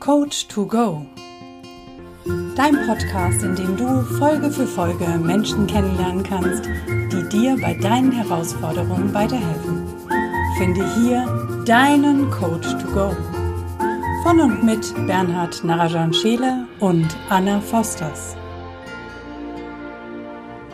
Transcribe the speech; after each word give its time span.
Coach 0.00 0.46
to 0.46 0.64
Go. 0.64 1.04
Dein 2.54 2.86
Podcast, 2.86 3.42
in 3.42 3.56
dem 3.56 3.76
du 3.76 4.02
Folge 4.18 4.48
für 4.48 4.66
Folge 4.66 5.04
Menschen 5.18 5.66
kennenlernen 5.66 6.22
kannst, 6.22 6.64
die 6.86 7.28
dir 7.28 7.56
bei 7.60 7.74
deinen 7.74 8.12
Herausforderungen 8.12 9.12
weiterhelfen. 9.12 9.86
Finde 10.56 10.84
hier 10.94 11.26
deinen 11.66 12.30
Coach 12.30 12.68
to 12.78 12.86
Go. 12.92 13.16
Von 14.22 14.40
und 14.40 14.62
mit 14.62 14.94
Bernhard 15.06 15.64
Narajan 15.64 16.14
Scheele 16.14 16.68
und 16.78 17.08
Anna 17.28 17.60
Fosters. 17.60 18.36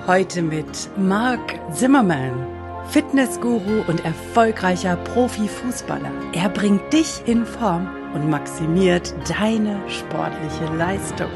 Heute 0.06 0.42
mit 0.42 0.90
Marc 0.98 1.58
Zimmermann. 1.72 2.46
Fitnessguru 2.90 3.84
und 3.88 4.04
erfolgreicher 4.04 4.96
Profifußballer. 4.96 6.10
Er 6.34 6.50
bringt 6.50 6.92
dich 6.92 7.22
in 7.24 7.46
Form 7.46 7.88
und 8.14 8.30
maximiert 8.30 9.12
deine 9.28 9.78
sportliche 9.90 10.72
Leistung. 10.76 11.30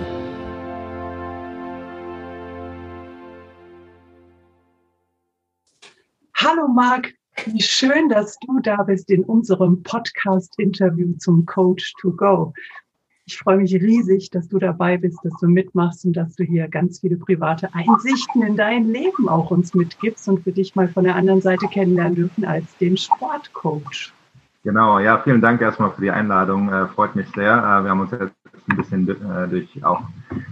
Hallo 6.36 6.69
Marc, 6.69 7.12
wie 7.46 7.60
schön, 7.60 8.09
dass 8.09 8.38
du 8.38 8.60
da 8.60 8.84
bist 8.84 9.10
in 9.10 9.24
unserem 9.24 9.83
Podcast-Interview 9.83 11.14
zum 11.19 11.45
Coach 11.46 11.92
to 12.00 12.12
Go. 12.12 12.55
Ich 13.27 13.36
freue 13.36 13.58
mich 13.58 13.74
riesig, 13.74 14.30
dass 14.30 14.48
du 14.48 14.58
dabei 14.58 14.97
bist, 14.97 15.19
dass 15.22 15.34
du 15.41 15.48
mitmachst 15.48 16.06
und 16.06 16.14
dass 16.14 16.34
du 16.36 16.45
hier 16.45 16.69
ganz 16.69 17.00
viele 17.00 17.16
private 17.16 17.69
Einsichten 17.74 18.42
in 18.42 18.56
dein 18.56 18.91
Leben 18.91 19.28
auch 19.28 19.50
uns 19.50 19.74
mitgibst 19.74 20.28
und 20.28 20.45
für 20.45 20.52
dich 20.52 20.74
mal 20.77 20.88
von 20.88 21.05
der 21.05 21.16
anderen 21.16 21.42
Seite 21.42 21.66
kennenlernen 21.66 22.14
dürfen 22.14 22.45
als 22.45 22.64
den 22.78 22.97
Sportcoach. 22.97 24.14
Genau, 24.68 24.98
ja, 24.98 25.18
vielen 25.24 25.40
Dank 25.40 25.62
erstmal 25.62 25.92
für 25.92 26.02
die 26.02 26.10
Einladung. 26.10 26.70
Äh, 26.70 26.88
freut 26.88 27.16
mich 27.16 27.27
sehr. 27.34 27.56
Äh, 27.56 27.84
wir 27.84 27.90
haben 27.90 28.00
uns 28.00 28.10
jetzt 28.10 28.34
ein 28.68 28.77
bisschen 28.77 29.08
äh, 29.08 29.48
durch 29.48 29.82
auch 29.82 30.02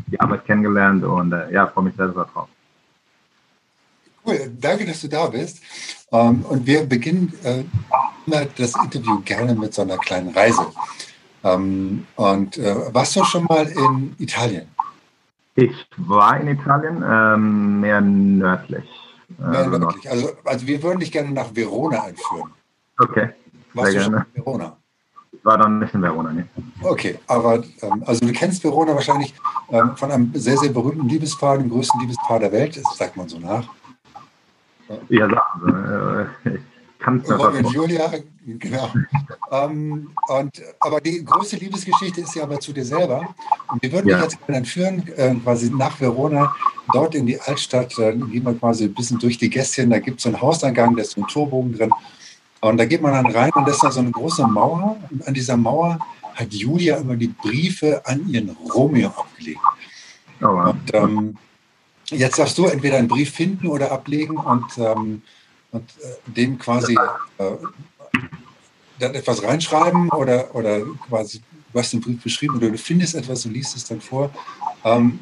die 0.07 0.19
Arbeit 0.19 0.47
kennengelernt 0.47 1.05
und 1.05 1.35
äh, 1.35 1.53
ja, 1.53 1.67
freue 1.67 1.85
mich 1.85 1.97
sehr 1.97 2.09
drauf. 2.09 2.49
Cool, 4.25 4.51
danke, 4.59 4.87
dass 4.87 5.03
du 5.03 5.09
da 5.09 5.27
bist. 5.27 5.61
Ähm, 6.11 6.47
und 6.49 6.65
wir 6.65 6.87
beginnen 6.87 7.31
äh, 7.45 7.65
immer 8.27 8.47
das 8.57 8.75
Interview 8.83 9.21
gerne 9.23 9.55
mit 9.55 9.75
so 9.75 9.83
einer 9.83 9.99
kleinen 9.99 10.31
Reise. 10.31 10.67
Ähm, 11.45 12.07
und 12.17 12.57
äh, 12.57 12.95
warst 12.95 13.17
du 13.17 13.25
schon 13.25 13.45
mal 13.45 13.67
in 13.67 14.17
Italien? 14.19 14.67
Ich 15.57 15.87
war 15.99 16.41
in 16.41 16.49
Italien, 16.49 17.05
ähm, 17.07 17.81
mehr 17.83 18.01
nördlich. 18.01 18.89
Mehr 19.37 19.67
nördlich. 19.67 20.11
Also, 20.11 20.31
also 20.43 20.67
wir 20.67 20.83
würden 20.83 21.01
dich 21.01 21.13
gerne 21.13 21.33
nach 21.33 21.55
Verona 21.55 22.05
einführen. 22.05 22.53
Okay. 22.99 23.35
Warst 23.77 23.93
du 23.93 23.99
gerne. 23.99 24.05
schon 24.05 24.27
in 24.35 24.45
Verona? 24.45 24.77
Ich 25.33 25.45
war 25.45 25.59
noch 25.59 25.69
nicht 25.69 25.95
in 25.95 26.03
Verona, 26.03 26.33
ne? 26.33 26.49
Okay, 26.83 27.19
aber 27.27 27.63
ähm, 27.83 28.03
also 28.07 28.27
du 28.27 28.33
kennst 28.33 28.65
Verona 28.65 28.95
wahrscheinlich 28.95 29.35
ähm, 29.71 29.97
von 29.97 30.11
einem 30.11 30.33
sehr, 30.35 30.57
sehr 30.57 30.71
berühmten 30.71 31.09
Liebespaar, 31.09 31.59
dem 31.59 31.71
größten 31.71 32.01
Liebespaar 32.01 32.41
der 32.41 32.53
Welt, 32.53 32.77
das 32.77 32.97
sagt 32.97 33.17
man 33.17 33.29
so 33.29 33.39
nach. 33.39 33.69
Ja, 35.09 35.29
sagen. 35.29 36.29
Äh, 36.45 36.59
kann 36.99 37.23
es 37.23 37.31
Romeo 37.31 37.59
und 37.59 37.73
Julia, 37.73 38.11
genau. 38.45 38.91
ähm, 39.53 40.11
und, 40.29 40.63
aber 40.81 41.01
die 41.01 41.25
größte 41.25 41.57
Liebesgeschichte 41.57 42.23
ist 42.23 42.35
ja 42.35 42.43
aber 42.43 42.59
zu 42.59 42.73
dir 42.73 42.85
selber. 42.85 43.35
Und 43.71 43.83
wir 43.83 43.93
würden 43.93 44.09
ja. 44.09 44.17
dich 44.17 44.33
jetzt 44.33 44.49
entführen, 44.49 45.07
äh, 45.17 45.35
quasi 45.37 45.71
nach 45.71 46.01
Verona, 46.01 46.53
dort 46.93 47.15
in 47.15 47.27
die 47.27 47.41
Altstadt. 47.41 47.95
Dann 47.97 48.23
äh, 48.23 48.33
gehen 48.33 48.45
wir 48.45 48.55
quasi 48.55 48.85
ein 48.85 48.95
bisschen 48.95 49.19
durch 49.19 49.39
die 49.39 49.51
Gästchen. 49.51 49.91
Da 49.91 49.99
gibt 49.99 50.19
es 50.19 50.25
so 50.25 50.31
einen 50.31 50.41
Hauseingang, 50.41 50.97
da 50.97 51.03
ist 51.03 51.13
so 51.13 51.21
ein 51.21 51.29
Torbogen 51.29 51.77
drin. 51.77 51.91
Und 52.61 52.79
da 52.79 52.85
geht 52.85 53.03
man 53.03 53.13
dann 53.13 53.27
rein 53.27 53.51
und 53.55 53.67
da 53.67 53.73
ist 53.73 53.83
da 53.83 53.91
so 53.91 54.01
eine 54.01 54.11
große 54.11 54.47
Mauer. 54.47 54.97
Und 55.11 55.27
an 55.27 55.35
dieser 55.35 55.57
Mauer 55.57 55.99
hat 56.35 56.53
Julia 56.53 56.97
immer 56.97 57.17
die 57.17 57.29
Briefe 57.29 58.03
an 58.05 58.29
ihren 58.29 58.51
Romeo 58.75 59.09
abgelegt. 59.09 59.61
Oh, 60.41 60.47
wow. 60.47 60.71
Und 60.71 60.95
ähm, 60.95 61.37
jetzt 62.11 62.39
darfst 62.39 62.59
du 62.59 62.67
entweder 62.67 62.99
einen 62.99 63.09
Brief 63.09 63.33
finden 63.33 63.69
oder 63.69 63.93
ablegen 63.93 64.37
und 64.37 64.67
ähm, 64.79 65.23
und 65.77 65.91
äh, 66.03 66.31
dem 66.31 66.59
quasi 66.59 66.97
äh, 67.39 67.51
dann 68.99 69.15
etwas 69.15 69.43
reinschreiben 69.43 70.09
oder, 70.11 70.55
oder 70.55 70.81
quasi, 71.09 71.43
du 71.73 71.79
hast 71.79 71.93
den 71.93 72.01
Brief 72.01 72.23
beschrieben 72.23 72.57
oder 72.57 72.71
du 72.71 72.79
findest 72.79 73.15
etwas 73.15 73.45
und 73.45 73.53
liest 73.53 73.77
es 73.77 73.85
dann 73.85 74.01
vor. 74.01 74.31
Ähm, 74.85 75.21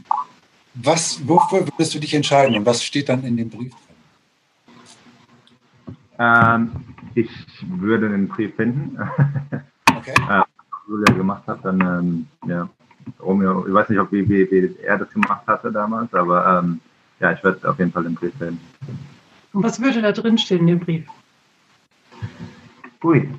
was, 0.75 1.20
wofür 1.26 1.66
würdest 1.66 1.94
du 1.94 1.98
dich 1.98 2.14
entscheiden 2.14 2.56
und 2.56 2.66
was 2.66 2.82
steht 2.82 3.08
dann 3.08 3.25
in 3.25 3.37
dem 3.37 3.50
Brief 3.50 3.72
drin? 3.72 5.97
Ähm, 6.19 6.94
ich 7.14 7.30
würde 7.69 8.08
den 8.08 8.28
Brief 8.28 8.54
finden. 8.56 8.98
Okay. 9.97 10.12
äh, 10.28 10.42
Julia 10.88 11.14
gemacht 11.14 11.44
hat, 11.47 11.64
dann, 11.64 11.80
ähm, 11.80 12.26
ja, 12.47 12.69
Romeo, 13.20 13.66
ich 13.66 13.72
weiß 13.72 13.88
nicht, 13.88 13.98
ob 14.00 14.10
wie, 14.12 14.28
wie, 14.28 14.50
wie, 14.50 14.76
er 14.82 14.98
das 14.98 15.08
gemacht 15.10 15.47
hatte 15.47 15.70
damals, 15.72 16.12
aber 16.12 16.58
ähm, 16.58 16.80
ja, 17.20 17.32
ich 17.32 17.42
werde 17.44 17.66
auf 17.69 17.78
jeden 17.78 17.92
Fall 17.92 18.02
den 18.02 18.14
Brief 18.14 18.34
finden. 18.36 18.60
Und 19.52 19.62
was 19.62 19.80
würde 19.80 20.02
da 20.02 20.12
drin 20.12 20.36
stehen 20.36 20.60
in 20.60 20.66
dem 20.66 20.80
Brief? 20.80 21.06
Ui. 23.04 23.28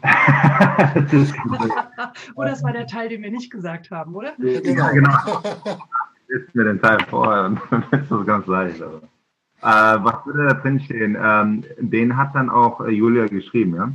oder 2.36 2.50
das 2.50 2.64
war 2.64 2.72
der 2.72 2.88
Teil, 2.88 3.10
den 3.10 3.22
wir 3.22 3.32
nicht 3.32 3.52
gesagt 3.52 3.92
haben, 3.92 4.16
oder? 4.16 4.34
Ja, 4.40 4.92
genau. 4.92 5.44
Ist 6.28 6.56
mir 6.56 6.64
den 6.64 6.82
Teil 6.82 6.98
vorher 7.10 7.46
und 7.46 7.60
dann 7.70 7.84
ist 7.92 8.10
das 8.10 8.26
ganz 8.26 8.48
leicht. 8.48 8.82
Aber. 8.82 9.02
Äh, 9.66 10.04
was 10.04 10.24
würde 10.28 10.46
da 10.50 10.54
drin 10.54 10.80
stehen? 10.80 11.18
Ähm, 11.20 11.64
den 11.80 12.16
hat 12.16 12.36
dann 12.36 12.52
auch 12.52 12.82
äh, 12.82 12.92
Julia 12.92 13.26
geschrieben, 13.26 13.76
ja? 13.76 13.92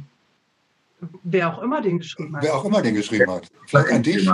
Wer 1.23 1.49
auch 1.49 1.63
immer 1.63 1.81
den 1.81 1.99
geschrieben 1.99 2.35
hat. 2.35 2.43
Wer 2.43 2.57
auch 2.57 2.65
immer 2.65 2.83
den 2.83 2.97
geschrieben 2.97 3.31
hat. 3.31 3.49
Vielleicht 3.67 3.93
an 3.93 4.03
dich. 4.03 4.29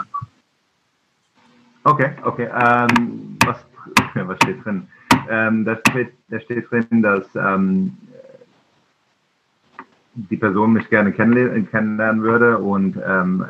Okay, 1.85 2.13
okay. 2.25 2.49
Ähm, 2.53 3.37
was, 3.45 3.59
was 4.15 4.37
steht 4.45 4.65
drin? 4.65 4.89
Ähm, 5.29 5.67
da, 5.67 5.77
steht, 5.91 6.15
da 6.29 6.41
steht 6.41 6.71
drin, 6.71 7.03
dass 7.03 7.27
ähm, 7.35 7.99
die 10.15 10.39
Person 10.39 10.73
mich 10.73 10.89
gerne 10.89 11.13
kennenlernen 11.13 12.23
würde 12.23 12.57
und 12.57 12.99
ähm, 13.07 13.45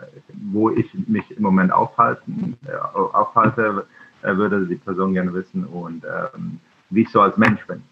wo 0.50 0.70
ich 0.70 0.92
mich 1.06 1.30
im 1.30 1.44
Moment 1.44 1.70
aufhalten, 1.70 2.56
äh, 2.66 2.76
aufhalte, 2.76 3.86
äh, 4.22 4.36
würde 4.36 4.66
die 4.66 4.74
Person 4.74 5.14
gerne 5.14 5.32
wissen 5.32 5.64
und 5.64 6.04
ähm, 6.04 6.58
wie 6.90 7.02
ich 7.02 7.10
so 7.10 7.20
als 7.20 7.36
Mensch 7.36 7.64
bin. 7.66 7.82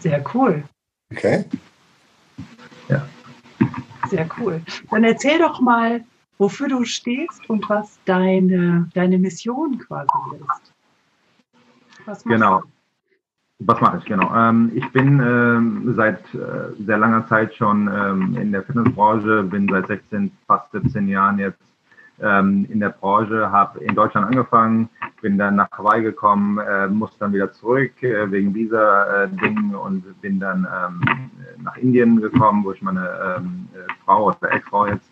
Sehr 0.00 0.24
cool. 0.34 0.64
Okay. 1.12 1.44
Ja. 2.88 3.06
Sehr 4.08 4.28
cool. 4.38 4.62
Dann 4.90 5.04
erzähl 5.04 5.38
doch 5.38 5.60
mal, 5.60 6.04
wofür 6.38 6.68
du 6.68 6.84
stehst 6.84 7.48
und 7.50 7.68
was 7.68 7.98
deine, 8.04 8.88
deine 8.94 9.18
Mission 9.18 9.78
quasi 9.78 10.08
ist. 10.40 10.72
Was 12.06 12.24
genau. 12.24 12.62
Was 13.60 13.80
mache 13.80 13.98
ich, 13.98 14.04
genau. 14.04 14.32
Ähm, 14.34 14.70
ich 14.74 14.88
bin 14.92 15.20
ähm, 15.20 15.94
seit 15.96 16.32
äh, 16.32 16.72
sehr 16.78 16.96
langer 16.96 17.26
Zeit 17.26 17.54
schon 17.56 17.90
ähm, 17.92 18.36
in 18.40 18.52
der 18.52 18.62
Fitnessbranche, 18.62 19.42
bin 19.42 19.68
seit 19.68 19.88
16, 19.88 20.30
fast 20.46 20.70
17 20.70 21.08
Jahren 21.08 21.40
jetzt 21.40 21.58
ähm, 22.20 22.66
in 22.70 22.80
der 22.80 22.90
Branche, 22.90 23.50
habe 23.50 23.80
in 23.80 23.94
Deutschland 23.94 24.26
angefangen, 24.26 24.88
bin 25.20 25.38
dann 25.38 25.56
nach 25.56 25.70
Hawaii 25.72 26.02
gekommen, 26.02 26.58
äh, 26.58 26.88
musste 26.88 27.18
dann 27.20 27.32
wieder 27.32 27.52
zurück 27.52 28.02
äh, 28.02 28.30
wegen 28.30 28.54
Visa-Dingen 28.54 29.72
äh, 29.72 29.76
und 29.76 30.20
bin 30.20 30.40
dann 30.40 30.66
ähm, 30.66 31.30
nach 31.62 31.76
Indien 31.76 32.20
gekommen, 32.20 32.64
wo 32.64 32.72
ich 32.72 32.82
meine 32.82 33.08
ähm, 33.36 33.68
Frau 34.04 34.26
oder 34.26 34.52
Ex-Frau 34.52 34.86
jetzt 34.86 35.10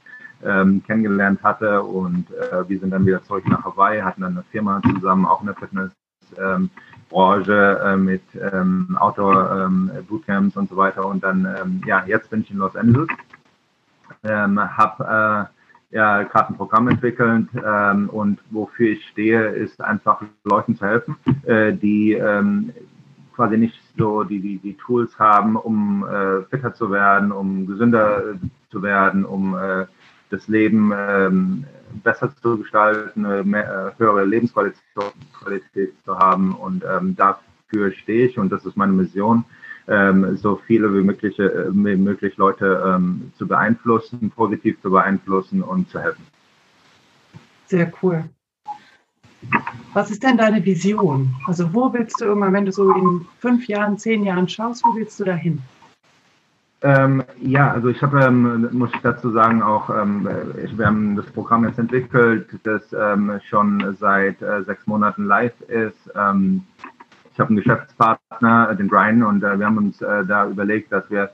kennengelernt 0.86 1.42
hatte 1.42 1.82
und 1.82 2.26
äh, 2.30 2.68
wir 2.68 2.78
sind 2.78 2.90
dann 2.90 3.06
wieder 3.06 3.22
zurück 3.22 3.48
nach 3.48 3.64
Hawaii, 3.64 4.02
hatten 4.02 4.20
dann 4.20 4.32
eine 4.32 4.44
Firma 4.52 4.82
zusammen, 4.82 5.24
auch 5.24 5.40
eine 5.40 5.54
Fitness 5.54 5.90
ähm, 6.38 6.70
Branche 7.08 7.80
äh, 7.84 7.96
mit 7.96 8.22
ähm, 8.34 8.96
Outdoor-Bootcamps 9.00 10.56
ähm, 10.56 10.60
und 10.60 10.68
so 10.68 10.76
weiter. 10.76 11.06
Und 11.06 11.22
dann, 11.22 11.46
ähm, 11.60 11.80
ja, 11.86 12.04
jetzt 12.06 12.30
bin 12.30 12.40
ich 12.40 12.50
in 12.50 12.58
Los 12.58 12.74
Angeles, 12.74 13.08
ähm, 14.24 14.60
habe 14.76 15.48
äh, 15.90 15.96
ja 15.96 16.22
gerade 16.24 16.52
ein 16.52 16.56
Programm 16.56 16.88
entwickelt 16.88 17.48
ähm, 17.64 18.08
und 18.10 18.40
wofür 18.50 18.90
ich 18.90 19.06
stehe, 19.08 19.48
ist 19.48 19.80
einfach 19.80 20.22
Leuten 20.44 20.76
zu 20.76 20.86
helfen, 20.86 21.16
äh, 21.44 21.72
die 21.72 22.12
ähm, 22.12 22.72
quasi 23.34 23.56
nicht 23.58 23.78
so 23.98 24.24
die, 24.24 24.40
die, 24.40 24.58
die 24.58 24.74
Tools 24.74 25.18
haben, 25.18 25.56
um 25.56 26.06
äh, 26.06 26.42
fitter 26.44 26.74
zu 26.74 26.90
werden, 26.90 27.32
um 27.32 27.66
gesünder 27.66 28.34
zu 28.70 28.82
werden, 28.82 29.24
um 29.24 29.54
äh, 29.54 29.86
das 30.30 30.48
Leben 30.48 30.92
ähm, 30.96 31.64
besser 32.02 32.34
zu 32.42 32.58
gestalten, 32.58 33.22
mehr, 33.48 33.94
äh, 33.96 34.00
höhere 34.00 34.24
Lebensqualität 34.24 35.92
zu 36.04 36.18
haben. 36.18 36.54
Und 36.54 36.84
ähm, 36.84 37.14
dafür 37.14 37.92
stehe 37.92 38.26
ich 38.26 38.38
und 38.38 38.50
das 38.50 38.64
ist 38.64 38.76
meine 38.76 38.92
Mission, 38.92 39.44
ähm, 39.88 40.36
so 40.36 40.60
viele 40.66 40.92
wie 40.94 41.02
möglich, 41.02 41.38
äh, 41.38 41.70
möglich 41.70 42.36
Leute 42.36 42.82
ähm, 42.86 43.32
zu 43.36 43.46
beeinflussen, 43.46 44.30
positiv 44.30 44.80
zu 44.82 44.90
beeinflussen 44.90 45.62
und 45.62 45.88
zu 45.90 46.00
helfen. 46.00 46.26
Sehr 47.66 47.92
cool. 48.02 48.24
Was 49.92 50.10
ist 50.10 50.22
denn 50.22 50.36
deine 50.36 50.64
Vision? 50.64 51.34
Also 51.46 51.72
wo 51.72 51.92
willst 51.92 52.20
du 52.20 52.26
irgendwann, 52.26 52.52
wenn 52.52 52.66
du 52.66 52.72
so 52.72 52.92
in 52.92 53.26
fünf 53.38 53.66
Jahren, 53.68 53.98
zehn 53.98 54.24
Jahren 54.24 54.48
schaust, 54.48 54.84
wo 54.84 54.94
willst 54.94 55.18
du 55.20 55.24
dahin? 55.24 55.62
Ähm, 56.82 57.24
ja, 57.40 57.72
also 57.72 57.88
ich 57.88 58.02
habe, 58.02 58.20
ähm, 58.22 58.68
muss 58.72 58.90
ich 58.94 59.00
dazu 59.00 59.30
sagen, 59.30 59.62
auch, 59.62 59.88
ähm, 59.88 60.28
ich, 60.62 60.76
wir 60.76 60.86
haben 60.86 61.16
das 61.16 61.26
Programm 61.26 61.64
jetzt 61.64 61.78
entwickelt, 61.78 62.48
das 62.64 62.82
ähm, 62.92 63.40
schon 63.48 63.96
seit 63.98 64.42
äh, 64.42 64.62
sechs 64.62 64.86
Monaten 64.86 65.24
live 65.24 65.58
ist. 65.62 66.10
Ähm, 67.36 67.36
ich 67.36 67.40
habe 67.40 67.48
einen 67.48 67.56
Geschäftspartner, 67.56 68.74
den 68.74 68.88
Brian, 68.88 69.22
und 69.22 69.42
äh, 69.42 69.58
wir 69.58 69.66
haben 69.66 69.78
uns 69.78 70.00
äh, 70.00 70.24
da 70.24 70.46
überlegt, 70.46 70.92
dass 70.92 71.08
wir 71.10 71.30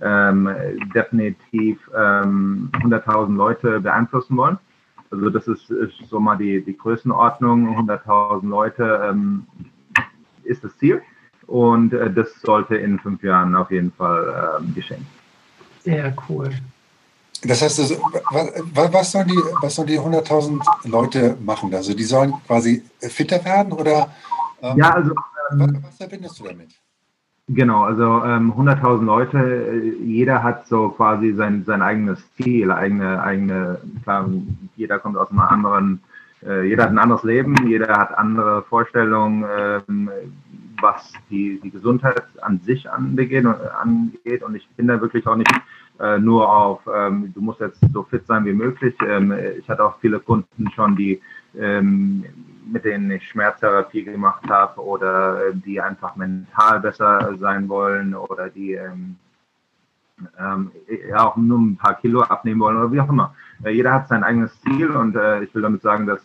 ähm, 0.00 0.48
definitiv 0.94 1.78
100.000 1.92 3.34
Leute 3.34 3.80
beeinflussen 3.80 4.36
wollen. 4.36 4.58
Also 5.10 5.30
das 5.30 5.48
ist, 5.48 5.70
ist, 5.70 5.94
so 6.08 6.20
mal 6.20 6.36
die, 6.36 6.62
die 6.62 6.76
Größenordnung. 6.76 7.76
100.000 7.76 8.48
Leute 8.48 9.16
ist 10.44 10.62
das 10.62 10.76
Ziel. 10.78 11.02
Und 11.48 11.94
äh, 11.94 12.12
das 12.12 12.28
sollte 12.42 12.76
in 12.76 13.00
fünf 13.00 13.22
Jahren 13.24 13.56
auf 13.56 13.72
jeden 13.72 13.90
Fall 13.90 14.60
äh, 14.62 14.72
geschehen. 14.72 15.04
Sehr 15.82 16.14
cool. 16.28 16.50
Das 17.42 17.62
heißt, 17.62 17.80
also, 17.80 17.96
was, 18.30 18.92
was, 18.92 19.12
sollen 19.12 19.28
die, 19.28 19.40
was 19.60 19.74
sollen 19.74 19.88
die 19.88 19.98
100.000 19.98 20.88
Leute 20.88 21.36
machen? 21.40 21.74
Also 21.74 21.94
die 21.94 22.04
sollen 22.04 22.34
quasi 22.46 22.82
fitter 23.00 23.44
werden 23.44 23.72
oder 23.72 24.10
ähm, 24.62 24.76
ja, 24.76 24.90
also, 24.94 25.14
ähm, 25.52 25.78
was, 25.82 25.96
verbindest 25.96 26.40
du 26.40 26.44
damit? 26.44 26.70
Genau, 27.50 27.84
also 27.84 28.22
ähm, 28.24 28.52
100.000 28.52 29.04
Leute, 29.04 29.38
äh, 29.38 30.04
jeder 30.04 30.42
hat 30.42 30.66
so 30.66 30.90
quasi 30.90 31.32
sein, 31.32 31.64
sein 31.64 31.80
eigenes 31.80 32.18
Ziel, 32.36 32.70
eigene, 32.70 33.22
eigene, 33.22 33.78
klar, 34.02 34.28
jeder 34.76 34.98
kommt 34.98 35.16
aus 35.16 35.30
einem 35.30 35.40
anderen, 35.40 36.00
äh, 36.46 36.68
jeder 36.68 36.84
hat 36.84 36.90
ein 36.90 36.98
anderes 36.98 37.24
Leben, 37.24 37.54
jeder 37.66 37.96
hat 37.96 38.16
andere 38.16 38.62
Vorstellungen, 38.62 39.46
ähm, 39.58 40.10
was 40.80 41.12
die, 41.30 41.58
die 41.62 41.70
Gesundheit 41.70 42.22
an 42.42 42.60
sich 42.60 42.88
angeht, 42.90 43.44
angeht. 43.46 44.42
Und 44.42 44.54
ich 44.54 44.68
bin 44.76 44.86
da 44.86 45.00
wirklich 45.00 45.26
auch 45.26 45.36
nicht 45.36 45.50
äh, 45.98 46.18
nur 46.18 46.52
auf, 46.52 46.80
ähm, 46.94 47.32
du 47.34 47.40
musst 47.40 47.60
jetzt 47.60 47.80
so 47.92 48.02
fit 48.04 48.26
sein 48.26 48.44
wie 48.44 48.52
möglich. 48.52 48.94
Ähm, 49.06 49.32
ich 49.58 49.68
hatte 49.68 49.84
auch 49.84 49.98
viele 50.00 50.20
Kunden 50.20 50.70
schon, 50.74 50.96
die 50.96 51.20
ähm, 51.58 52.24
mit 52.70 52.84
denen 52.84 53.10
ich 53.10 53.28
Schmerztherapie 53.28 54.04
gemacht 54.04 54.48
habe 54.48 54.80
oder 54.80 55.46
äh, 55.46 55.54
die 55.54 55.80
einfach 55.80 56.16
mental 56.16 56.80
besser 56.80 57.36
sein 57.38 57.68
wollen 57.68 58.14
oder 58.14 58.48
die 58.48 58.74
ähm, 58.74 59.16
ähm, 60.38 60.70
ja 61.08 61.26
auch 61.26 61.36
nur 61.36 61.58
ein 61.58 61.76
paar 61.76 61.94
Kilo 61.94 62.22
abnehmen 62.22 62.60
wollen 62.60 62.76
oder 62.76 62.92
wie 62.92 63.00
auch 63.00 63.08
immer. 63.08 63.34
Äh, 63.64 63.70
jeder 63.70 63.92
hat 63.92 64.08
sein 64.08 64.24
eigenes 64.24 64.60
Ziel 64.62 64.90
und 64.90 65.16
äh, 65.16 65.42
ich 65.42 65.54
will 65.54 65.62
damit 65.62 65.82
sagen, 65.82 66.06
dass 66.06 66.20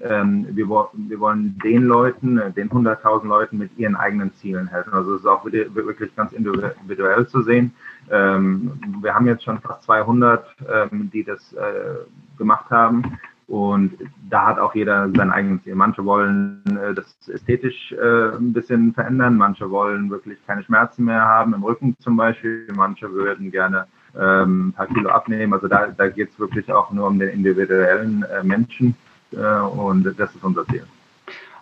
ähm, 0.00 0.46
wir, 0.50 0.68
wir, 0.68 1.20
wollen 1.20 1.58
den 1.64 1.84
Leuten, 1.84 2.38
äh, 2.38 2.52
den 2.52 2.70
100.000 2.70 3.26
Leuten 3.26 3.58
mit 3.58 3.76
ihren 3.76 3.96
eigenen 3.96 4.32
Zielen 4.34 4.68
helfen. 4.68 4.92
Also 4.92 5.14
es 5.14 5.20
ist 5.22 5.26
auch 5.26 5.44
wirklich 5.44 6.14
ganz 6.14 6.32
individuell 6.32 7.26
zu 7.26 7.42
sehen. 7.42 7.74
Ähm, 8.10 8.80
wir 9.00 9.14
haben 9.14 9.26
jetzt 9.26 9.44
schon 9.44 9.60
fast 9.60 9.82
200, 9.84 10.46
ähm, 10.72 11.10
die 11.12 11.24
das 11.24 11.52
äh, 11.54 11.96
gemacht 12.36 12.70
haben. 12.70 13.18
Und 13.48 13.92
da 14.28 14.46
hat 14.46 14.58
auch 14.58 14.74
jeder 14.74 15.08
sein 15.16 15.30
eigenes 15.30 15.62
Ziel. 15.64 15.74
Manche 15.74 16.04
wollen 16.04 16.62
äh, 16.66 16.92
das 16.92 17.16
ästhetisch 17.28 17.92
äh, 17.92 18.36
ein 18.36 18.52
bisschen 18.52 18.92
verändern, 18.92 19.36
manche 19.36 19.70
wollen 19.70 20.10
wirklich 20.10 20.38
keine 20.46 20.62
Schmerzen 20.62 21.04
mehr 21.04 21.22
haben, 21.22 21.54
im 21.54 21.64
Rücken 21.64 21.96
zum 21.98 22.18
Beispiel, 22.18 22.68
manche 22.76 23.10
würden 23.10 23.50
gerne 23.50 23.86
ähm, 24.18 24.68
ein 24.68 24.72
paar 24.74 24.86
Kilo 24.86 25.08
abnehmen. 25.08 25.54
Also 25.54 25.66
da, 25.66 25.86
da 25.86 26.08
geht 26.08 26.30
es 26.30 26.38
wirklich 26.38 26.70
auch 26.70 26.90
nur 26.92 27.06
um 27.06 27.18
den 27.18 27.30
individuellen 27.30 28.22
äh, 28.24 28.44
Menschen. 28.44 28.94
Äh, 29.32 29.36
und 29.38 30.04
das 30.04 30.34
ist 30.34 30.44
unser 30.44 30.66
Ziel. 30.66 30.84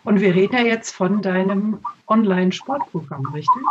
Und 0.02 0.20
wir 0.20 0.34
reden 0.34 0.56
ja 0.56 0.62
jetzt 0.62 0.92
von 0.92 1.22
deinem 1.22 1.78
Online-Sportprogramm, 2.08 3.26
richtig? 3.32 3.62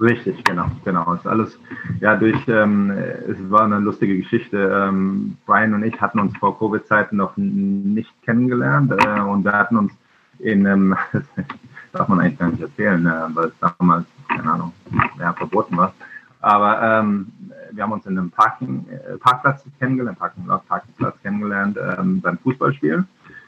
Richtig, 0.00 0.42
genau, 0.44 0.64
genau. 0.82 1.12
Es 1.12 1.20
ist 1.20 1.26
alles, 1.26 1.58
ja, 2.00 2.16
durch, 2.16 2.48
ähm, 2.48 2.90
es 2.90 3.36
war 3.50 3.64
eine 3.64 3.78
lustige 3.80 4.16
Geschichte. 4.16 4.56
Ähm, 4.58 5.36
Brian 5.44 5.74
und 5.74 5.84
ich 5.84 6.00
hatten 6.00 6.18
uns 6.18 6.34
vor 6.38 6.58
Covid-Zeiten 6.58 7.16
noch 7.16 7.36
nicht 7.36 8.10
kennengelernt 8.22 8.92
äh, 8.92 9.20
und 9.20 9.44
wir 9.44 9.52
hatten 9.52 9.76
uns 9.76 9.92
in 10.38 10.66
einem, 10.66 10.96
darf 11.92 12.08
man 12.08 12.20
eigentlich 12.20 12.38
gar 12.38 12.48
nicht 12.48 12.62
erzählen, 12.62 13.04
äh, 13.04 13.34
weil 13.34 13.48
es 13.48 13.54
damals, 13.60 14.06
keine 14.28 14.50
Ahnung, 14.50 14.72
ja, 15.18 15.34
verboten 15.34 15.76
war. 15.76 15.92
Aber 16.40 16.80
ähm, 16.80 17.30
wir 17.72 17.82
haben 17.82 17.92
uns 17.92 18.06
in 18.06 18.16
einem 18.16 18.30
Parking, 18.30 18.86
äh, 18.88 19.18
Parkplatz 19.18 19.62
kennengelernt, 19.78 20.18
Parking, 20.18 20.46
Parkplatz 20.46 21.20
kennengelernt 21.22 21.78
ähm, 21.98 22.22
beim 22.22 22.38
Fußballspielen. 22.38 23.06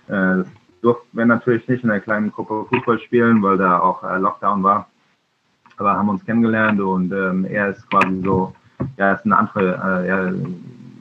Äh, 0.09 0.13
das 0.13 0.47
durften 0.83 1.17
wir 1.17 1.25
natürlich 1.25 1.67
nicht 1.67 1.83
in 1.83 1.91
einer 1.91 2.01
kleinen 2.01 2.31
Gruppe 2.31 2.67
Fußball 2.69 2.99
spielen, 2.99 3.43
weil 3.43 3.57
da 3.57 3.79
auch 3.79 4.05
äh, 4.05 4.19
Lockdown 4.19 4.63
war. 4.63 4.89
Aber 5.77 5.95
haben 5.95 6.09
uns 6.09 6.25
kennengelernt 6.25 6.81
und 6.81 7.13
ähm, 7.13 7.45
er 7.45 7.71
ist 7.71 7.89
quasi 7.91 8.21
so, 8.23 8.55
ja, 8.97 9.13
ist 9.13 9.25
ein 9.25 9.33
anderer, 9.33 10.03
äh, 10.03 10.09
ja, 10.09 10.33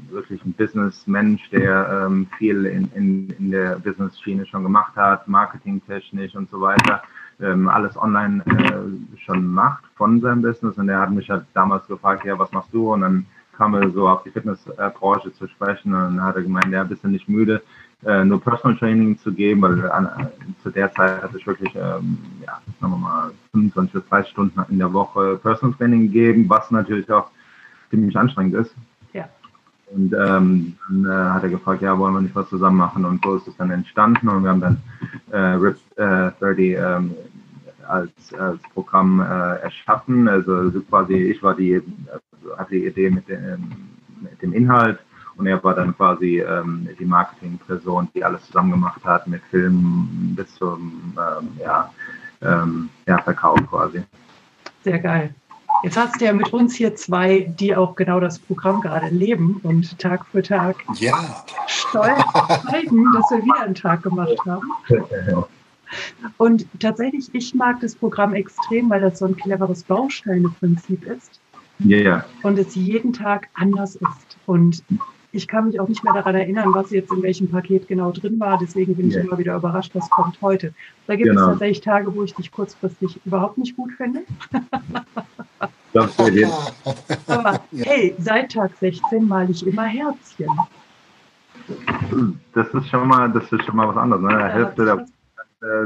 wirklich 0.09 0.43
ein 0.45 0.53
Businessmensch, 0.53 1.49
der 1.51 2.05
ähm, 2.05 2.27
viel 2.37 2.65
in, 2.65 2.91
in, 2.93 3.29
in 3.39 3.51
der 3.51 3.79
Business-Schiene 3.79 4.45
schon 4.45 4.63
gemacht 4.63 4.95
hat, 4.95 5.27
marketingtechnisch 5.27 6.35
und 6.35 6.49
so 6.49 6.59
weiter, 6.61 7.01
ähm, 7.39 7.69
alles 7.69 7.97
online 7.97 8.43
äh, 8.45 9.17
schon 9.19 9.45
macht 9.45 9.83
von 9.95 10.19
seinem 10.19 10.41
Business. 10.41 10.77
Und 10.77 10.89
er 10.89 10.99
hat 10.99 11.11
mich 11.11 11.29
halt 11.29 11.45
damals 11.53 11.87
gefragt, 11.87 12.25
ja, 12.25 12.37
was 12.37 12.51
machst 12.51 12.73
du? 12.73 12.93
Und 12.93 13.01
dann 13.01 13.25
kamen 13.57 13.81
wir 13.81 13.89
so 13.91 14.07
auf 14.07 14.23
die 14.23 14.31
Fitnessbranche 14.31 15.31
zu 15.33 15.47
sprechen 15.47 15.93
und 15.93 16.01
dann 16.17 16.23
hat 16.23 16.35
er 16.35 16.43
gemeint, 16.43 16.71
ja, 16.71 16.83
bist 16.83 17.03
du 17.03 17.07
nicht 17.07 17.29
müde, 17.29 17.61
äh, 18.05 18.23
nur 18.25 18.41
Personal 18.41 18.77
Training 18.77 19.17
zu 19.19 19.31
geben, 19.31 19.61
weil 19.61 19.91
an, 19.91 20.29
zu 20.63 20.69
der 20.69 20.91
Zeit 20.93 21.21
hatte 21.21 21.37
ich 21.37 21.45
wirklich, 21.45 21.73
ähm, 21.75 22.17
ja, 22.45 22.59
sagen 22.79 22.93
wir 22.93 22.97
mal, 22.97 23.31
25 23.51 23.93
bis 23.93 24.09
30 24.09 24.31
Stunden 24.31 24.65
in 24.69 24.79
der 24.79 24.91
Woche 24.91 25.39
Personal 25.41 25.75
Training 25.77 26.03
gegeben, 26.03 26.49
was 26.49 26.71
natürlich 26.71 27.09
auch 27.11 27.27
ziemlich 27.89 28.17
anstrengend 28.17 28.55
ist. 28.55 28.73
Ja. 29.13 29.29
Und 29.93 30.13
ähm, 30.13 30.77
dann 30.89 31.05
äh, 31.05 31.29
hat 31.31 31.43
er 31.43 31.49
gefragt, 31.49 31.81
ja, 31.81 31.97
wollen 31.97 32.13
wir 32.13 32.21
nicht 32.21 32.35
was 32.35 32.49
zusammen 32.49 32.77
machen? 32.77 33.05
Und 33.05 33.23
so 33.23 33.35
ist 33.35 33.47
es 33.47 33.57
dann 33.57 33.71
entstanden 33.71 34.29
und 34.29 34.43
wir 34.43 34.49
haben 34.49 34.61
dann 34.61 34.81
äh, 35.31 35.37
RIP 35.37 35.77
äh, 35.97 36.31
30 36.39 36.59
ähm, 36.59 37.11
als, 37.87 38.33
als 38.33 38.61
Programm 38.73 39.19
äh, 39.19 39.55
erschaffen. 39.61 40.27
Also 40.27 40.71
quasi, 40.89 41.13
ich 41.13 41.43
war 41.43 41.55
die, 41.55 41.81
also 42.11 42.57
hatte 42.57 42.71
die 42.71 42.87
Idee 42.87 43.09
mit 43.09 43.27
dem, 43.27 43.71
mit 44.21 44.41
dem 44.41 44.53
Inhalt 44.53 44.99
und 45.41 45.47
er 45.47 45.63
war 45.63 45.73
dann 45.73 45.97
quasi 45.97 46.39
ähm, 46.39 46.87
die 46.99 47.05
Marketingperson, 47.05 48.09
die 48.13 48.23
alles 48.23 48.45
zusammen 48.45 48.69
gemacht 48.69 49.03
hat, 49.03 49.25
mit 49.25 49.41
Filmen 49.49 50.33
bis 50.35 50.53
zum 50.53 51.17
ähm, 51.17 51.47
ja, 51.59 51.91
ähm, 52.43 52.89
ja, 53.07 53.17
Verkauf 53.17 53.59
quasi. 53.67 54.03
Sehr 54.83 54.99
geil. 54.99 55.33
Jetzt 55.83 55.97
hast 55.97 56.21
du 56.21 56.25
ja 56.25 56.33
mit 56.33 56.53
uns 56.53 56.75
hier 56.75 56.95
zwei, 56.95 57.39
die 57.39 57.75
auch 57.75 57.95
genau 57.95 58.19
das 58.19 58.37
Programm 58.37 58.81
gerade 58.81 59.07
leben 59.07 59.59
und 59.63 59.97
Tag 59.97 60.27
für 60.27 60.43
Tag 60.43 60.75
ja. 60.99 61.43
stolz 61.65 62.21
zeigen, 62.69 63.03
dass 63.13 63.31
wir 63.31 63.43
wieder 63.43 63.61
einen 63.61 63.73
Tag 63.73 64.03
gemacht 64.03 64.37
haben. 64.45 64.71
Und 66.37 66.65
tatsächlich, 66.79 67.27
ich 67.33 67.53
mag 67.53 67.81
das 67.81 67.95
Programm 67.95 68.33
extrem, 68.33 68.89
weil 68.89 69.01
das 69.01 69.19
so 69.19 69.25
ein 69.25 69.35
cleveres 69.35 69.83
Bausteineprinzip 69.83 71.03
ist. 71.05 71.41
Ja, 71.79 71.97
yeah. 71.97 72.25
Und 72.43 72.57
es 72.57 72.75
jeden 72.75 73.11
Tag 73.11 73.49
anders 73.55 73.95
ist. 73.95 74.37
Und 74.45 74.83
ich 75.33 75.47
kann 75.47 75.67
mich 75.67 75.79
auch 75.79 75.87
nicht 75.87 76.03
mehr 76.03 76.13
daran 76.13 76.35
erinnern, 76.35 76.73
was 76.73 76.91
jetzt 76.91 77.11
in 77.11 77.23
welchem 77.23 77.49
Paket 77.49 77.87
genau 77.87 78.11
drin 78.11 78.39
war. 78.39 78.57
Deswegen 78.57 78.95
bin 78.95 79.09
yeah. 79.09 79.19
ich 79.19 79.25
immer 79.25 79.37
wieder 79.37 79.55
überrascht, 79.55 79.91
was 79.93 80.09
kommt 80.09 80.41
heute. 80.41 80.73
Da 81.07 81.15
gibt 81.15 81.29
genau. 81.29 81.41
es 81.41 81.47
tatsächlich 81.47 81.81
Tage, 81.81 82.13
wo 82.13 82.23
ich 82.23 82.33
dich 82.33 82.51
kurzfristig 82.51 83.19
überhaupt 83.25 83.57
nicht 83.57 83.75
gut 83.77 83.91
finde. 83.93 84.21
Aber 87.27 87.59
hey, 87.75 88.15
seit 88.19 88.51
Tag 88.51 88.71
16 88.79 89.27
male 89.27 89.51
ich 89.51 89.65
immer 89.65 89.85
Herzchen. 89.85 90.49
Das 92.53 92.67
ist 92.73 92.87
schon 92.89 93.07
mal, 93.07 93.31
das 93.31 93.51
ist 93.51 93.65
schon 93.65 93.75
mal 93.75 93.87
was 93.87 93.97
anderes. 93.97 94.21
Ne? 94.21 94.31
Ja, 94.31 94.47
Hälfte 94.47 94.85
der 94.85 95.05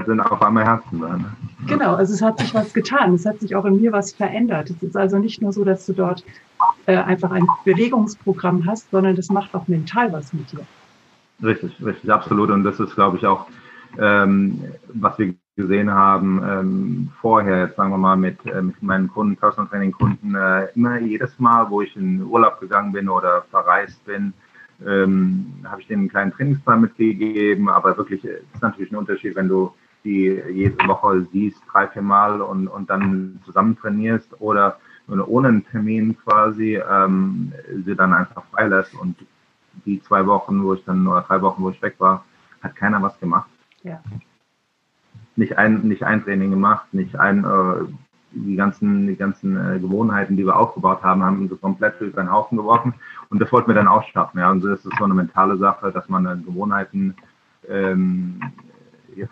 sind 0.05 0.21
auf 0.21 0.41
einmal 0.41 0.65
Herzen 0.65 1.01
da. 1.01 1.17
Ne? 1.17 1.25
Genau, 1.67 1.95
also 1.95 2.13
es 2.13 2.21
hat 2.21 2.39
sich 2.39 2.53
was 2.53 2.73
getan. 2.73 3.13
Es 3.13 3.25
hat 3.25 3.39
sich 3.41 3.55
auch 3.55 3.65
in 3.65 3.81
mir 3.81 3.91
was 3.91 4.13
verändert. 4.13 4.69
Es 4.69 4.81
ist 4.81 4.95
also 4.95 5.17
nicht 5.17 5.41
nur 5.41 5.51
so, 5.51 5.65
dass 5.65 5.85
du 5.85 5.93
dort 5.93 6.23
äh, 6.85 6.95
einfach 6.95 7.31
ein 7.31 7.45
Bewegungsprogramm 7.65 8.65
hast, 8.65 8.89
sondern 8.91 9.15
das 9.15 9.29
macht 9.29 9.53
auch 9.53 9.67
mental 9.67 10.13
was 10.13 10.31
mit 10.31 10.51
dir. 10.51 10.65
Richtig, 11.43 11.75
richtig, 11.83 12.09
absolut. 12.11 12.49
Und 12.51 12.63
das 12.63 12.79
ist, 12.79 12.95
glaube 12.95 13.17
ich, 13.17 13.25
auch, 13.25 13.47
ähm, 13.99 14.63
was 14.93 15.19
wir 15.19 15.35
gesehen 15.57 15.89
haben 15.89 16.41
ähm, 16.45 17.11
vorher, 17.21 17.65
jetzt 17.65 17.77
sagen 17.77 17.91
wir 17.91 17.97
mal 17.97 18.17
mit, 18.17 18.45
äh, 18.45 18.61
mit 18.61 18.81
meinen 18.81 19.07
Kunden, 19.07 19.37
Personal 19.37 19.69
Training 19.69 19.91
Kunden, 19.91 20.35
äh, 20.35 20.67
immer 20.75 20.99
jedes 20.99 21.37
Mal, 21.39 21.69
wo 21.69 21.81
ich 21.81 21.95
in 21.95 22.23
Urlaub 22.23 22.59
gegangen 22.59 22.91
bin 22.91 23.07
oder 23.07 23.43
verreist 23.51 24.03
bin, 24.05 24.33
ähm, 24.85 25.53
habe 25.65 25.81
ich 25.81 25.87
denen 25.87 26.01
einen 26.01 26.09
kleinen 26.09 26.31
Trainingsplan 26.31 26.81
mitgegeben, 26.81 27.69
aber 27.69 27.97
wirklich 27.97 28.23
äh, 28.25 28.41
ist 28.53 28.61
natürlich 28.61 28.91
ein 28.91 28.97
Unterschied, 28.97 29.35
wenn 29.35 29.47
du 29.47 29.73
die 30.03 30.41
jede 30.51 30.87
Woche 30.87 31.25
siehst, 31.31 31.61
drei, 31.71 31.87
vier 31.87 32.01
Mal 32.01 32.41
und, 32.41 32.67
und 32.67 32.89
dann 32.89 33.39
zusammen 33.45 33.77
trainierst 33.77 34.39
oder 34.39 34.77
ohne 35.07 35.49
einen 35.49 35.65
Termin 35.67 36.17
quasi 36.17 36.77
ähm, 36.77 37.53
sie 37.85 37.95
dann 37.95 38.13
einfach 38.13 38.43
freilässt 38.51 38.95
und 38.95 39.15
die 39.85 40.01
zwei 40.01 40.25
Wochen, 40.25 40.63
wo 40.63 40.73
ich 40.73 40.83
dann, 40.85 41.07
oder 41.07 41.21
drei 41.21 41.41
Wochen, 41.41 41.61
wo 41.61 41.69
ich 41.69 41.81
weg 41.81 41.95
war, 41.99 42.25
hat 42.61 42.75
keiner 42.75 43.01
was 43.01 43.19
gemacht. 43.19 43.49
Ja. 43.83 44.01
Nicht 45.35 45.57
ein, 45.57 45.81
nicht 45.81 46.03
ein 46.03 46.23
Training 46.23 46.49
gemacht, 46.51 46.93
nicht 46.93 47.15
ein, 47.17 47.43
äh, 47.43 47.85
die 48.35 48.55
ganzen, 48.55 49.07
die 49.07 49.15
ganzen 49.15 49.57
äh, 49.57 49.79
Gewohnheiten, 49.79 50.37
die 50.37 50.45
wir 50.45 50.55
aufgebaut 50.55 51.01
haben, 51.03 51.23
haben 51.23 51.49
wir 51.49 51.57
komplett 51.57 51.99
über 52.01 52.21
den 52.21 52.31
Haufen 52.31 52.57
geworfen. 52.57 52.93
Und 53.29 53.39
das 53.41 53.51
wollten 53.51 53.69
wir 53.69 53.75
dann 53.75 53.87
auch 53.87 54.03
schaffen. 54.03 54.39
Ja. 54.39 54.51
Und 54.51 54.63
das 54.63 54.85
ist 54.85 54.97
so 54.97 55.05
eine 55.05 55.13
mentale 55.13 55.57
Sache, 55.57 55.91
dass 55.91 56.09
man 56.09 56.25
dann 56.25 56.45
Gewohnheiten 56.45 57.15
ähm, 57.67 58.39